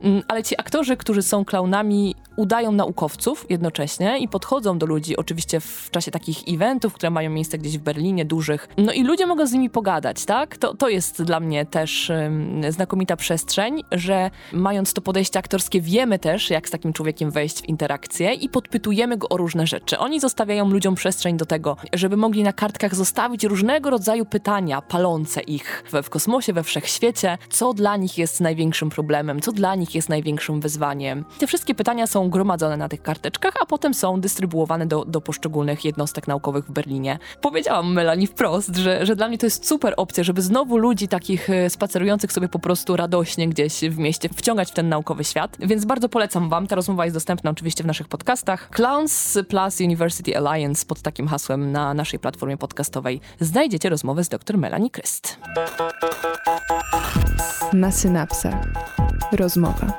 [0.02, 5.60] Mm, Ale ci aktorzy, którzy są klaunami, udają naukowców jednocześnie i podchodzą do ludzi, oczywiście
[5.60, 8.68] w czasie takich eventów, które mają miejsce gdzieś w Berlinie, dużych.
[8.76, 10.56] No i ludzie mogą z nimi pogadać, tak?
[10.56, 16.18] To, to jest dla mnie też ym, znakomita przestrzeń, że mając to podejście aktorskie, wiemy
[16.18, 19.98] też, jak z takim człowiekiem wejść w interakcję i podpytujemy go o różne rzeczy.
[19.98, 25.40] Oni zostawiają ludziom przestrzeń do tego, żeby mogli na kartkach zostawić różnego rodzaju pytania palące
[25.40, 29.94] ich we, w kosmosie, we wszechświecie, co dla nich jest największym problemem, co dla nich
[29.94, 31.24] jest największym wyzwaniem.
[31.38, 35.84] Te wszystkie pytania są gromadzone na tych karteczkach, a potem są dystrybuowane do, do poszczególnych
[35.84, 37.18] jednostek naukowych w Berlinie.
[37.40, 41.50] Powiedziałam Melanie wprost, że, że dla mnie to jest super opcja, żeby znowu ludzi takich
[41.50, 45.56] e, spacerujących sobie po prostu radośnie gdzieś w mieście wciągać w ten naukowy świat.
[45.60, 46.66] Więc bardzo polecam wam.
[46.66, 48.70] Ta rozmowa jest dostępna oczywiście w naszych podcastach.
[48.70, 54.58] Clowns Plus University Alliance pod takim hasłem na naszej platformie podcastowej znajdziecie rozmowę z dr
[54.58, 55.38] Melanie Kryst.
[57.72, 58.54] Na synapsach.
[59.32, 59.98] Rozmowa.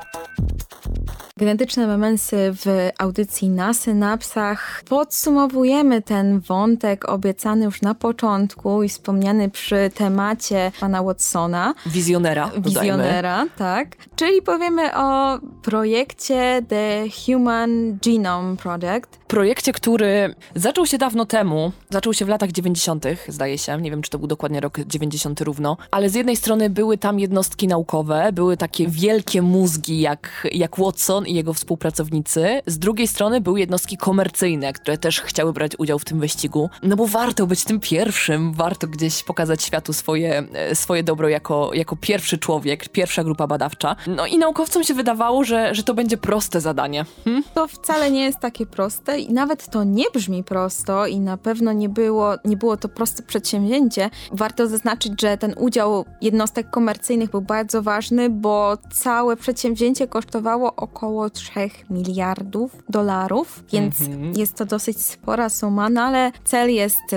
[1.38, 4.82] Genetyczne memensy w audycji na synapsach.
[4.88, 11.74] Podsumowujemy ten wątek obiecany już na początku i wspomniany przy temacie pana Watsona.
[11.86, 12.46] Wizjonera.
[12.46, 12.70] dodajmy.
[12.70, 13.96] Wizjonera, tak.
[14.16, 19.23] Czyli powiemy o projekcie The Human Genome Project.
[19.34, 24.02] Projekcie, który zaczął się dawno temu, zaczął się w latach 90., zdaje się, nie wiem
[24.02, 28.30] czy to był dokładnie rok 90 równo, ale z jednej strony były tam jednostki naukowe,
[28.32, 33.96] były takie wielkie mózgi jak, jak Watson i jego współpracownicy, z drugiej strony były jednostki
[33.96, 38.52] komercyjne, które też chciały brać udział w tym wyścigu, no bo warto być tym pierwszym,
[38.52, 43.96] warto gdzieś pokazać światu swoje, e, swoje dobro jako, jako pierwszy człowiek, pierwsza grupa badawcza.
[44.06, 47.04] No i naukowcom się wydawało, że, że to będzie proste zadanie.
[47.24, 47.42] Hm?
[47.54, 51.72] To wcale nie jest takie proste i nawet to nie brzmi prosto i na pewno
[51.72, 54.10] nie było, nie było to proste przedsięwzięcie.
[54.32, 61.30] Warto zaznaczyć, że ten udział jednostek komercyjnych był bardzo ważny, bo całe przedsięwzięcie kosztowało około
[61.30, 61.50] 3
[61.90, 63.96] miliardów dolarów, więc
[64.36, 67.16] jest to dosyć spora suma, no ale cel jest y,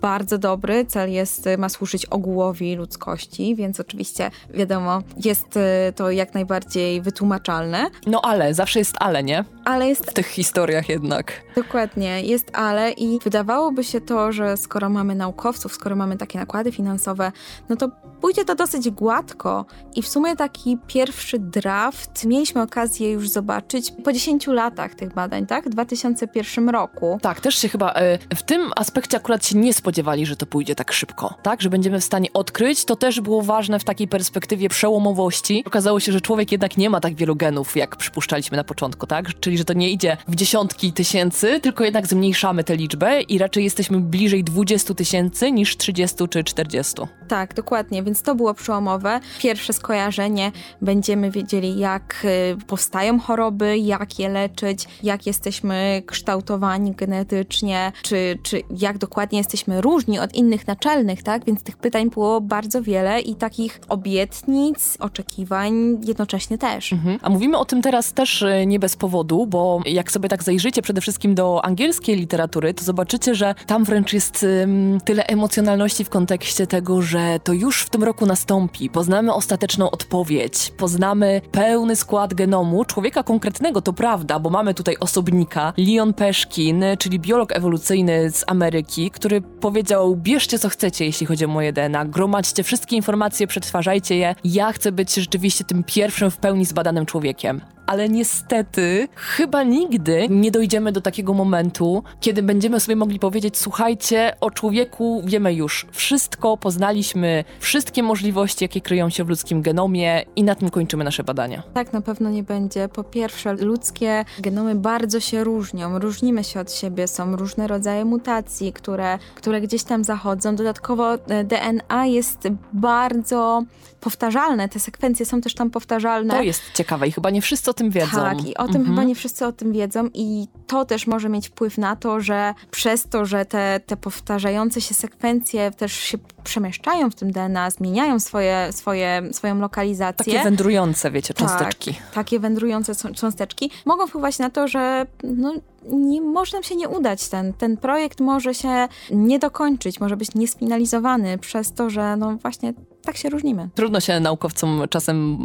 [0.00, 5.60] bardzo dobry, cel jest, y, ma służyć ogółowi ludzkości, więc oczywiście wiadomo, jest y,
[5.96, 9.44] to jak najbardziej wytłumaczalne, No ale, zawsze jest ale, nie?
[9.64, 11.39] ale jest W tych historiach jednak.
[11.56, 16.72] Dokładnie, jest ale i wydawałoby się to, że skoro mamy naukowców, skoro mamy takie nakłady
[16.72, 17.32] finansowe,
[17.68, 17.88] no to
[18.20, 19.64] pójdzie to dosyć gładko
[19.96, 25.46] i w sumie taki pierwszy draft mieliśmy okazję już zobaczyć po 10 latach tych badań,
[25.46, 25.64] tak?
[25.64, 27.18] W 2001 roku.
[27.22, 30.74] Tak, też się chyba e, w tym aspekcie akurat się nie spodziewali, że to pójdzie
[30.74, 31.62] tak szybko, tak?
[31.62, 32.84] Że będziemy w stanie odkryć.
[32.84, 35.62] To też było ważne w takiej perspektywie przełomowości.
[35.66, 39.40] Okazało się, że człowiek jednak nie ma tak wielu genów, jak przypuszczaliśmy na początku, tak?
[39.40, 41.19] Czyli, że to nie idzie w dziesiątki tysięcy,
[41.62, 46.94] tylko jednak zmniejszamy tę liczbę i raczej jesteśmy bliżej 20 tysięcy niż 30 czy 40.
[47.28, 49.20] Tak, dokładnie, więc to było przełomowe.
[49.38, 50.52] Pierwsze skojarzenie,
[50.82, 52.26] będziemy wiedzieli, jak
[52.60, 59.80] y, powstają choroby, jak je leczyć, jak jesteśmy kształtowani genetycznie, czy, czy jak dokładnie jesteśmy
[59.80, 61.44] różni od innych naczelnych, tak?
[61.44, 66.92] Więc tych pytań było bardzo wiele i takich obietnic, oczekiwań jednocześnie też.
[66.92, 67.18] Mhm.
[67.22, 70.82] A mówimy o tym teraz też e, nie bez powodu, bo jak sobie tak zajrzycie
[70.82, 76.10] przede wszystkim do angielskiej literatury, to zobaczycie, że tam wręcz jest ym, tyle emocjonalności w
[76.10, 78.90] kontekście tego, że to już w tym roku nastąpi.
[78.90, 85.72] Poznamy ostateczną odpowiedź, poznamy pełny skład genomu człowieka konkretnego, to prawda, bo mamy tutaj osobnika,
[85.76, 91.48] Leon Peszkin, czyli biolog ewolucyjny z Ameryki, który powiedział, bierzcie co chcecie, jeśli chodzi o
[91.48, 96.64] moje DNA, gromadźcie wszystkie informacje, przetwarzajcie je, ja chcę być rzeczywiście tym pierwszym w pełni
[96.64, 97.60] zbadanym człowiekiem.
[97.90, 104.36] Ale niestety, chyba nigdy nie dojdziemy do takiego momentu, kiedy będziemy sobie mogli powiedzieć: Słuchajcie,
[104.40, 110.44] o człowieku wiemy już wszystko, poznaliśmy wszystkie możliwości, jakie kryją się w ludzkim genomie, i
[110.44, 111.62] na tym kończymy nasze badania.
[111.74, 112.88] Tak na pewno nie będzie.
[112.88, 118.72] Po pierwsze, ludzkie genomy bardzo się różnią, różnimy się od siebie, są różne rodzaje mutacji,
[118.72, 120.56] które, które gdzieś tam zachodzą.
[120.56, 123.64] Dodatkowo e, DNA jest bardzo
[124.00, 126.34] powtarzalne, te sekwencje są też tam powtarzalne.
[126.34, 128.10] To jest ciekawe i chyba nie wszyscy o tym wiedzą.
[128.10, 128.84] Tak, i o tym Mhm.
[128.86, 132.54] chyba nie wszyscy o tym wiedzą i to też może mieć wpływ na to, że
[132.70, 138.20] przez to, że te, te powtarzające się sekwencje też się przemieszczają w tym DNA, zmieniają
[138.20, 140.32] swoje, swoje, swoją lokalizację.
[140.32, 141.94] Takie wędrujące, wiecie, Tak, cząsteczki.
[142.14, 145.52] takie wędrujące cząsteczki mogą wpływać na to, że no,
[145.90, 147.28] nie może nam się nie udać.
[147.28, 152.74] Ten, ten projekt może się nie dokończyć, może być niesfinalizowany przez to, że no właśnie
[153.02, 153.68] tak się różnimy.
[153.74, 155.38] Trudno się naukowcom czasem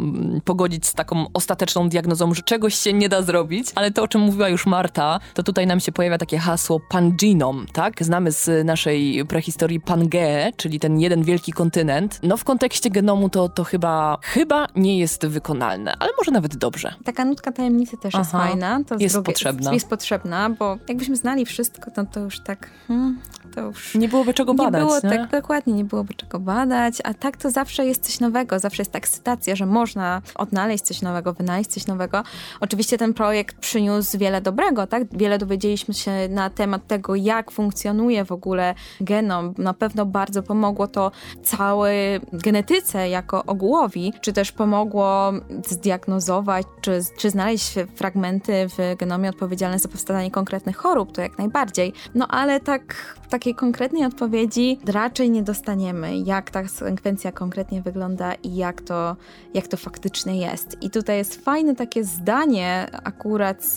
[0.44, 4.20] pogodzić z taką ostateczną diagnozą, że czegoś się nie da zrobić, ale to, o czym
[4.20, 8.04] mówiła już Marta, to tutaj nam się pojawia takie hasło pangenom, tak?
[8.04, 12.20] Znamy z naszej prehistorii Pangea, czyli ten jeden wielki kontynent.
[12.22, 16.94] No w kontekście genomu to, to chyba, chyba nie jest wykonalne, ale może nawet dobrze.
[17.04, 18.80] Taka nutka tajemnicy też jest Aha, fajna.
[18.84, 19.72] To jest potrzebna.
[19.72, 23.18] Jest potrzebna, bo jakbyśmy znali wszystko, to, to już tak, hmm,
[23.56, 23.94] to już...
[23.94, 25.18] Nie byłoby czego badać, nie było nie?
[25.18, 28.92] tak dokładnie, nie byłoby czego badać, a tak to zawsze jest coś nowego, zawsze jest
[28.92, 32.22] ta ekscytacja, że można odnaleźć coś nowego, wynaleźć coś nowego.
[32.60, 35.18] Oczywiście ten projekt przyniósł wiele dobrego, tak?
[35.18, 39.54] Wiele dowiedzieliśmy się na temat tego, jak funkcjonuje w ogóle genom.
[39.58, 41.10] Na pewno bardzo pomogło to
[41.42, 45.32] całej genetyce jako ogółowi, czy też pomogło
[45.66, 51.92] zdiagnozować, czy, czy znaleźć fragmenty w genomie odpowiedzialne za powstawanie konkretnych chorób, to jak najbardziej.
[52.14, 58.56] No ale tak, takiej konkretnej odpowiedzi raczej nie dostaniemy, jak ta sekwencja konkretnie wygląda i
[58.56, 59.16] jak to,
[59.54, 60.82] jak to faktycznie jest.
[60.82, 63.74] I tutaj jest fajne takie zdanie akurat z,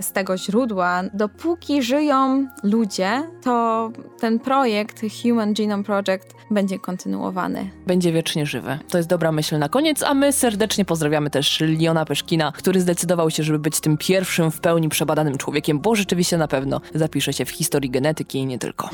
[0.00, 1.02] z tego źródła.
[1.12, 3.90] Dopóki żyją ludzie, to
[4.20, 7.70] ten projekt Human Genome Project będzie kontynuowany.
[7.86, 8.78] będzie wiecznie żywy.
[8.88, 13.30] To jest dobra myśl na koniec, a my serdecznie pozdrawiamy też Liona Peszkina, który zdecydował
[13.30, 17.44] się, żeby być tym pierwszym w pełni przebadanym człowiekiem, bo rzeczywiście na pewno zapisze się
[17.44, 18.90] w historii genetyki i nie tylko.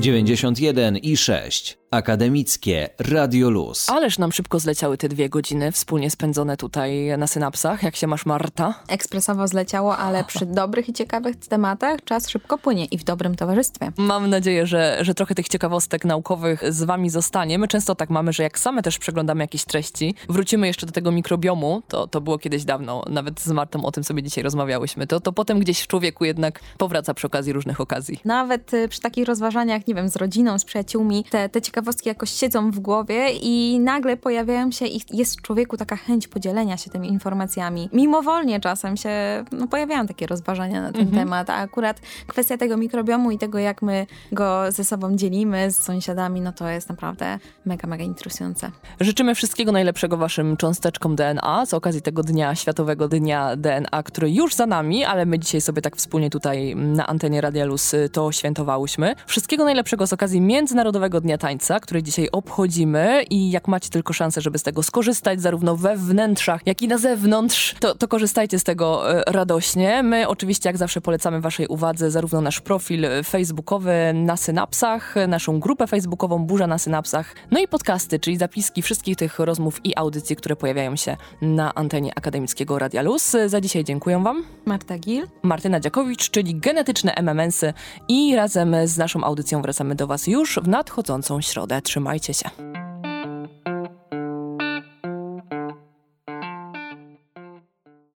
[0.00, 1.81] 91 i 6.
[1.92, 3.90] Akademickie Radio Luz.
[3.90, 7.82] Ależ nam szybko zleciały te dwie godziny wspólnie spędzone tutaj na synapsach.
[7.82, 8.74] Jak się masz, Marta?
[8.88, 13.92] Ekspresowo zleciało, ale przy dobrych i ciekawych tematach czas szybko płynie i w dobrym towarzystwie.
[13.96, 17.58] Mam nadzieję, że, że trochę tych ciekawostek naukowych z wami zostanie.
[17.58, 21.12] My często tak mamy, że jak same też przeglądamy jakieś treści, wrócimy jeszcze do tego
[21.12, 25.20] mikrobiomu, to, to było kiedyś dawno, nawet z Martą o tym sobie dzisiaj rozmawiałyśmy, to,
[25.20, 28.20] to potem gdzieś w człowieku jednak powraca przy okazji różnych okazji.
[28.24, 32.30] Nawet y, przy takich rozważaniach, nie wiem, z rodziną, z przyjaciółmi, te, te ciekawostki jakoś
[32.30, 36.90] siedzą w głowie i nagle pojawiają się i jest w człowieku taka chęć podzielenia się
[36.90, 37.88] tymi informacjami.
[37.92, 39.10] Mimowolnie czasem się
[39.52, 43.82] no, pojawiają takie rozważania na ten temat, a akurat kwestia tego mikrobiomu i tego, jak
[43.82, 48.70] my go ze sobą dzielimy, z sąsiadami, no to jest naprawdę mega, mega interesujące.
[49.00, 54.54] Życzymy wszystkiego najlepszego waszym cząsteczkom DNA z okazji tego dnia, Światowego Dnia DNA, który już
[54.54, 58.32] za nami, ale my dzisiaj sobie tak wspólnie tutaj na antenie Radia Luz y, to
[58.32, 59.14] świętowałyśmy.
[59.26, 64.40] Wszystkiego najlepszego z okazji Międzynarodowego Dnia Tańca, który dzisiaj obchodzimy i jak macie tylko szansę,
[64.40, 68.64] żeby z tego skorzystać, zarówno we wnętrzach, jak i na zewnątrz, to, to korzystajcie z
[68.64, 70.02] tego e, radośnie.
[70.02, 75.86] My oczywiście jak zawsze polecamy waszej uwadze zarówno nasz profil facebookowy na Synapsach, naszą grupę
[75.86, 80.56] facebookową Burza na Synapsach, no i podcasty, czyli zapiski wszystkich tych rozmów i audycji, które
[80.56, 83.36] pojawiają się na antenie akademickiego Radia Luz.
[83.46, 84.44] Za dzisiaj dziękuję wam.
[84.64, 85.26] Marta Gil.
[85.42, 87.74] Martyna Dziakowicz, czyli genetyczne MMS-y
[88.08, 91.82] i razem z naszą audycją wracamy do was już w nadchodzącą środę.
[91.82, 92.50] Trzymajcie się.